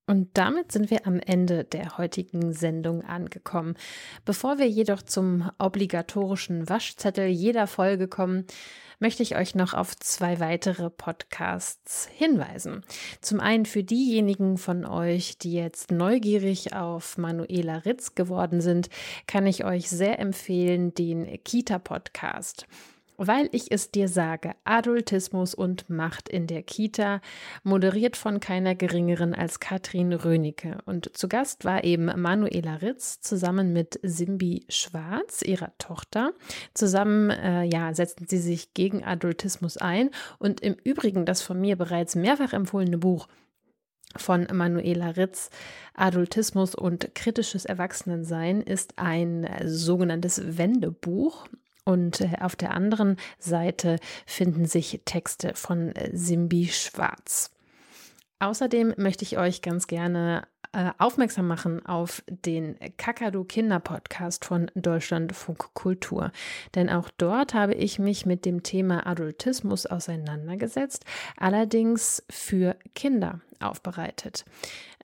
Und 0.07 0.29
damit 0.35 0.71
sind 0.71 0.91
wir 0.91 1.07
am 1.07 1.19
Ende 1.19 1.63
der 1.63 1.97
heutigen 1.97 2.53
Sendung 2.53 3.03
angekommen. 3.03 3.75
Bevor 4.23 4.59
wir 4.59 4.67
jedoch 4.67 5.01
zum 5.01 5.49
obligatorischen 5.57 6.69
Waschzettel 6.69 7.27
jeder 7.27 7.65
Folge 7.65 8.07
kommen, 8.07 8.45
möchte 8.99 9.23
ich 9.23 9.35
euch 9.35 9.55
noch 9.55 9.73
auf 9.73 9.95
zwei 9.97 10.39
weitere 10.39 10.89
Podcasts 10.89 12.07
hinweisen. 12.13 12.83
Zum 13.19 13.39
einen 13.39 13.65
für 13.65 13.83
diejenigen 13.83 14.57
von 14.57 14.85
euch, 14.85 15.37
die 15.37 15.53
jetzt 15.53 15.91
neugierig 15.91 16.73
auf 16.73 17.17
Manuela 17.17 17.77
Ritz 17.77 18.15
geworden 18.15 18.61
sind, 18.61 18.89
kann 19.27 19.47
ich 19.47 19.65
euch 19.65 19.89
sehr 19.89 20.19
empfehlen 20.19 20.93
den 20.93 21.43
Kita-Podcast. 21.43 22.67
Weil 23.17 23.49
ich 23.51 23.71
es 23.71 23.91
dir 23.91 24.07
sage, 24.07 24.53
Adultismus 24.63 25.55
und 25.55 25.89
Macht 25.89 26.29
in 26.29 26.47
der 26.47 26.63
Kita, 26.63 27.21
moderiert 27.63 28.17
von 28.17 28.39
keiner 28.39 28.75
geringeren 28.75 29.33
als 29.33 29.59
Katrin 29.59 30.13
Rönecke. 30.13 30.79
Und 30.85 31.15
zu 31.17 31.27
Gast 31.27 31.65
war 31.65 31.83
eben 31.83 32.05
Manuela 32.19 32.75
Ritz 32.75 33.21
zusammen 33.21 33.73
mit 33.73 33.99
Simbi 34.03 34.65
Schwarz, 34.69 35.41
ihrer 35.41 35.71
Tochter. 35.77 36.33
Zusammen 36.73 37.29
äh, 37.29 37.63
ja, 37.63 37.93
setzten 37.93 38.27
sie 38.27 38.39
sich 38.39 38.73
gegen 38.73 39.03
Adultismus 39.03 39.77
ein. 39.77 40.09
Und 40.39 40.61
im 40.61 40.75
Übrigen 40.83 41.25
das 41.25 41.41
von 41.41 41.59
mir 41.59 41.75
bereits 41.75 42.15
mehrfach 42.15 42.53
empfohlene 42.53 42.97
Buch 42.97 43.27
von 44.17 44.47
Manuela 44.51 45.09
Ritz, 45.09 45.49
Adultismus 45.93 46.75
und 46.75 47.15
kritisches 47.15 47.65
Erwachsenensein, 47.65 48.61
ist 48.61 48.97
ein 48.97 49.47
sogenanntes 49.65 50.57
Wendebuch. 50.57 51.47
Und 51.85 52.21
äh, 52.21 52.31
auf 52.41 52.55
der 52.55 52.71
anderen 52.71 53.17
Seite 53.39 53.97
finden 54.25 54.65
sich 54.65 55.01
Texte 55.05 55.53
von 55.55 55.95
äh, 55.95 56.09
Simbi 56.13 56.67
Schwarz. 56.67 57.51
Außerdem 58.39 58.95
möchte 58.97 59.23
ich 59.23 59.37
euch 59.37 59.61
ganz 59.61 59.87
gerne 59.87 60.43
äh, 60.75 60.91
aufmerksam 60.97 61.47
machen 61.47 61.85
auf 61.85 62.21
den 62.27 62.75
Kakadu 62.97 63.45
Kinder 63.45 63.79
Podcast 63.79 64.43
von 64.43 64.69
Deutschlandfunk 64.75 65.73
Kultur. 65.73 66.33
Denn 66.75 66.89
auch 66.89 67.09
dort 67.17 67.53
habe 67.53 67.75
ich 67.75 67.97
mich 67.97 68.25
mit 68.25 68.43
dem 68.43 68.61
Thema 68.61 69.07
Adultismus 69.07 69.85
auseinandergesetzt, 69.85 71.05
allerdings 71.37 72.25
für 72.29 72.75
Kinder 72.93 73.39
aufbereitet. 73.61 74.43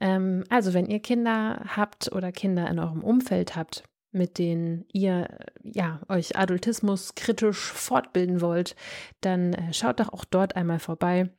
Ähm, 0.02 0.44
also 0.50 0.74
wenn 0.74 0.88
ihr 0.88 1.00
Kinder 1.00 1.63
habt 1.74 2.12
oder 2.12 2.34
Kinder 2.34 2.70
in 2.70 2.78
eurem 2.78 3.02
Umfeld 3.02 3.56
habt, 3.56 3.84
mit 4.12 4.38
denen 4.38 4.86
ihr 4.91 5.28
ja 5.63 6.02
euch 6.10 6.38
Adultismus 6.38 7.15
kritisch 7.15 7.60
fortbilden 7.60 8.41
wollt, 8.41 8.76
dann 9.21 9.54
äh, 9.54 9.74
schaut 9.74 10.00
doch 10.00 10.13
auch 10.13 10.26
dort 10.26 10.56
einmal 10.56 10.80
vorbei. 10.80 11.30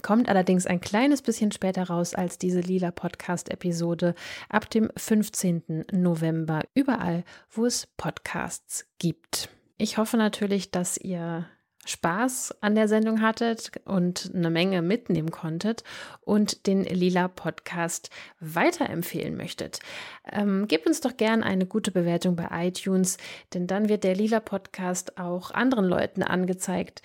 Kommt 0.00 0.28
allerdings 0.28 0.66
ein 0.66 0.80
kleines 0.80 1.22
bisschen 1.22 1.52
später 1.52 1.84
raus 1.84 2.14
als 2.14 2.38
diese 2.38 2.60
lila 2.60 2.90
Podcast-Episode 2.90 4.14
ab 4.48 4.70
dem 4.70 4.90
15. 4.96 5.84
November, 5.92 6.62
überall, 6.74 7.24
wo 7.50 7.66
es 7.66 7.86
Podcasts 7.98 8.86
gibt. 8.98 9.50
Ich 9.76 9.98
hoffe 9.98 10.16
natürlich, 10.16 10.70
dass 10.70 10.96
ihr 10.96 11.46
Spaß 11.84 12.54
an 12.60 12.74
der 12.74 12.86
Sendung 12.86 13.20
hattet 13.22 13.72
und 13.84 14.30
eine 14.34 14.50
Menge 14.50 14.82
mitnehmen 14.82 15.30
konntet 15.30 15.82
und 16.20 16.66
den 16.66 16.84
Lila 16.84 17.26
Podcast 17.28 18.10
weiterempfehlen 18.38 19.36
möchtet. 19.36 19.80
Ähm, 20.30 20.68
gebt 20.68 20.86
uns 20.86 21.00
doch 21.00 21.16
gern 21.16 21.42
eine 21.42 21.66
gute 21.66 21.90
Bewertung 21.90 22.36
bei 22.36 22.48
iTunes, 22.68 23.16
denn 23.52 23.66
dann 23.66 23.88
wird 23.88 24.04
der 24.04 24.14
Lila 24.14 24.40
Podcast 24.40 25.18
auch 25.18 25.50
anderen 25.50 25.84
Leuten 25.84 26.22
angezeigt, 26.22 27.02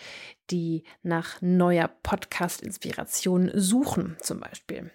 die 0.52 0.84
nach 1.02 1.42
neuer 1.42 1.90
Podcast-Inspiration 2.04 3.52
suchen, 3.56 4.16
zum 4.22 4.40
Beispiel. 4.40 4.92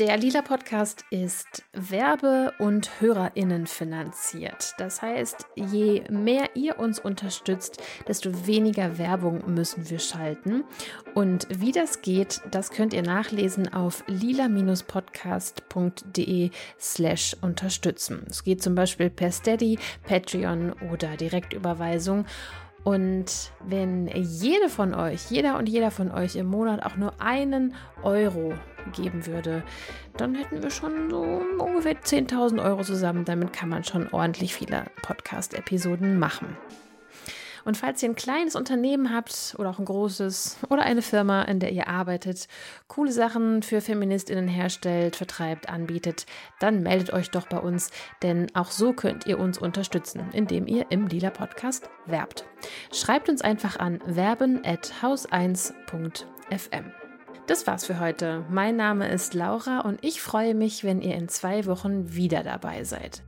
Der 0.00 0.16
Lila 0.16 0.40
Podcast 0.40 1.04
ist 1.10 1.62
Werbe- 1.74 2.54
und 2.58 3.02
Hörerinnen 3.02 3.66
finanziert. 3.66 4.72
Das 4.78 5.02
heißt, 5.02 5.44
je 5.56 6.04
mehr 6.08 6.56
ihr 6.56 6.78
uns 6.78 6.98
unterstützt, 6.98 7.82
desto 8.08 8.46
weniger 8.46 8.96
Werbung 8.96 9.42
müssen 9.52 9.90
wir 9.90 9.98
schalten. 9.98 10.64
Und 11.14 11.46
wie 11.50 11.72
das 11.72 12.00
geht, 12.00 12.40
das 12.50 12.70
könnt 12.70 12.94
ihr 12.94 13.02
nachlesen 13.02 13.70
auf 13.74 14.02
lila-podcast.de 14.06 16.50
slash 16.80 17.36
unterstützen. 17.42 18.22
Es 18.26 18.42
geht 18.42 18.62
zum 18.62 18.74
Beispiel 18.74 19.10
per 19.10 19.30
Steady, 19.30 19.78
Patreon 20.08 20.72
oder 20.90 21.18
Direktüberweisung. 21.18 22.24
Und 22.84 23.52
wenn 23.66 24.06
jede 24.06 24.70
von 24.70 24.94
euch, 24.94 25.30
jeder 25.30 25.58
und 25.58 25.68
jeder 25.68 25.90
von 25.90 26.10
euch 26.10 26.36
im 26.36 26.46
Monat 26.46 26.82
auch 26.82 26.96
nur 26.96 27.20
einen 27.20 27.74
Euro 28.02 28.54
geben 28.92 29.26
würde, 29.26 29.62
dann 30.16 30.34
hätten 30.34 30.62
wir 30.62 30.70
schon 30.70 31.10
so 31.10 31.42
ungefähr 31.58 32.00
10.000 32.00 32.62
Euro 32.62 32.82
zusammen. 32.82 33.24
Damit 33.24 33.52
kann 33.52 33.68
man 33.68 33.84
schon 33.84 34.08
ordentlich 34.12 34.54
viele 34.54 34.86
Podcast-Episoden 35.02 36.18
machen. 36.18 36.56
Und 37.64 37.76
falls 37.76 38.00
ihr 38.02 38.08
ein 38.08 38.14
kleines 38.14 38.56
Unternehmen 38.56 39.14
habt 39.14 39.54
oder 39.58 39.68
auch 39.70 39.78
ein 39.78 39.84
großes 39.84 40.56
oder 40.68 40.82
eine 40.82 41.02
Firma, 41.02 41.42
in 41.42 41.60
der 41.60 41.70
ihr 41.72 41.88
arbeitet, 41.88 42.48
coole 42.88 43.12
Sachen 43.12 43.62
für 43.62 43.82
Feministinnen 43.82 44.48
herstellt, 44.48 45.16
vertreibt, 45.16 45.68
anbietet, 45.68 46.24
dann 46.58 46.82
meldet 46.82 47.12
euch 47.12 47.30
doch 47.30 47.46
bei 47.48 47.58
uns, 47.58 47.90
denn 48.22 48.46
auch 48.54 48.70
so 48.70 48.92
könnt 48.92 49.26
ihr 49.26 49.38
uns 49.38 49.58
unterstützen, 49.58 50.30
indem 50.32 50.66
ihr 50.66 50.86
im 50.90 51.06
Lila 51.06 51.30
Podcast 51.30 51.88
werbt. 52.06 52.44
Schreibt 52.92 53.28
uns 53.28 53.42
einfach 53.42 53.78
an 53.78 54.00
werben@haus1.fm. 54.06 56.92
Das 57.50 57.66
war's 57.66 57.84
für 57.84 57.98
heute. 57.98 58.44
Mein 58.48 58.76
Name 58.76 59.08
ist 59.08 59.34
Laura 59.34 59.80
und 59.80 60.04
ich 60.04 60.22
freue 60.22 60.54
mich, 60.54 60.84
wenn 60.84 61.02
ihr 61.02 61.16
in 61.16 61.28
zwei 61.28 61.66
Wochen 61.66 62.14
wieder 62.14 62.44
dabei 62.44 62.84
seid. 62.84 63.22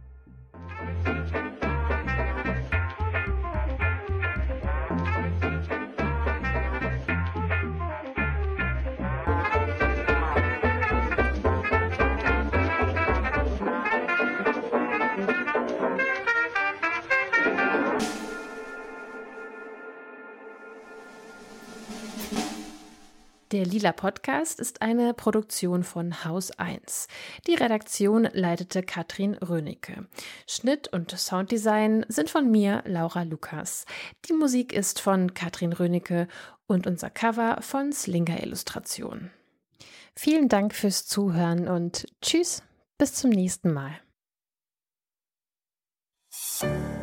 Lila 23.83 23.93
Podcast 23.93 24.61
ist 24.61 24.81
eine 24.81 25.13
Produktion 25.13 25.83
von 25.83 26.25
Haus 26.25 26.53
1. 26.53 27.09
Die 27.49 27.57
Redaktion 27.57 28.29
leitete 28.33 28.85
Katrin 28.85 29.35
Rönecke. 29.35 30.07
Schnitt 30.47 30.87
und 30.93 31.11
Sounddesign 31.11 32.07
sind 32.07 32.31
von 32.31 32.49
mir, 32.49 32.85
Laura 32.87 33.25
Lukas. 33.25 33.85
Die 34.27 34.35
Musik 34.35 34.73
ist 34.73 35.01
von 35.01 35.35
Katrin 35.35 35.73
Rönecke 35.73 36.29
und 36.69 36.87
unser 36.87 37.11
Cover 37.11 37.61
von 37.61 37.93
Slinger 37.93 38.41
Illustration. 38.41 39.33
Vielen 40.15 40.49
Dank 40.49 40.77
fürs 40.77 41.05
Zuhören 41.09 41.67
und 41.67 42.07
tschüss, 42.23 42.63
bis 42.99 43.15
zum 43.15 43.31
nächsten 43.31 43.73
Mal. 43.73 43.99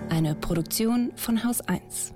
Eine 0.10 0.34
Produktion 0.36 1.12
von 1.18 1.44
Haus 1.44 1.60
1. 1.60 2.14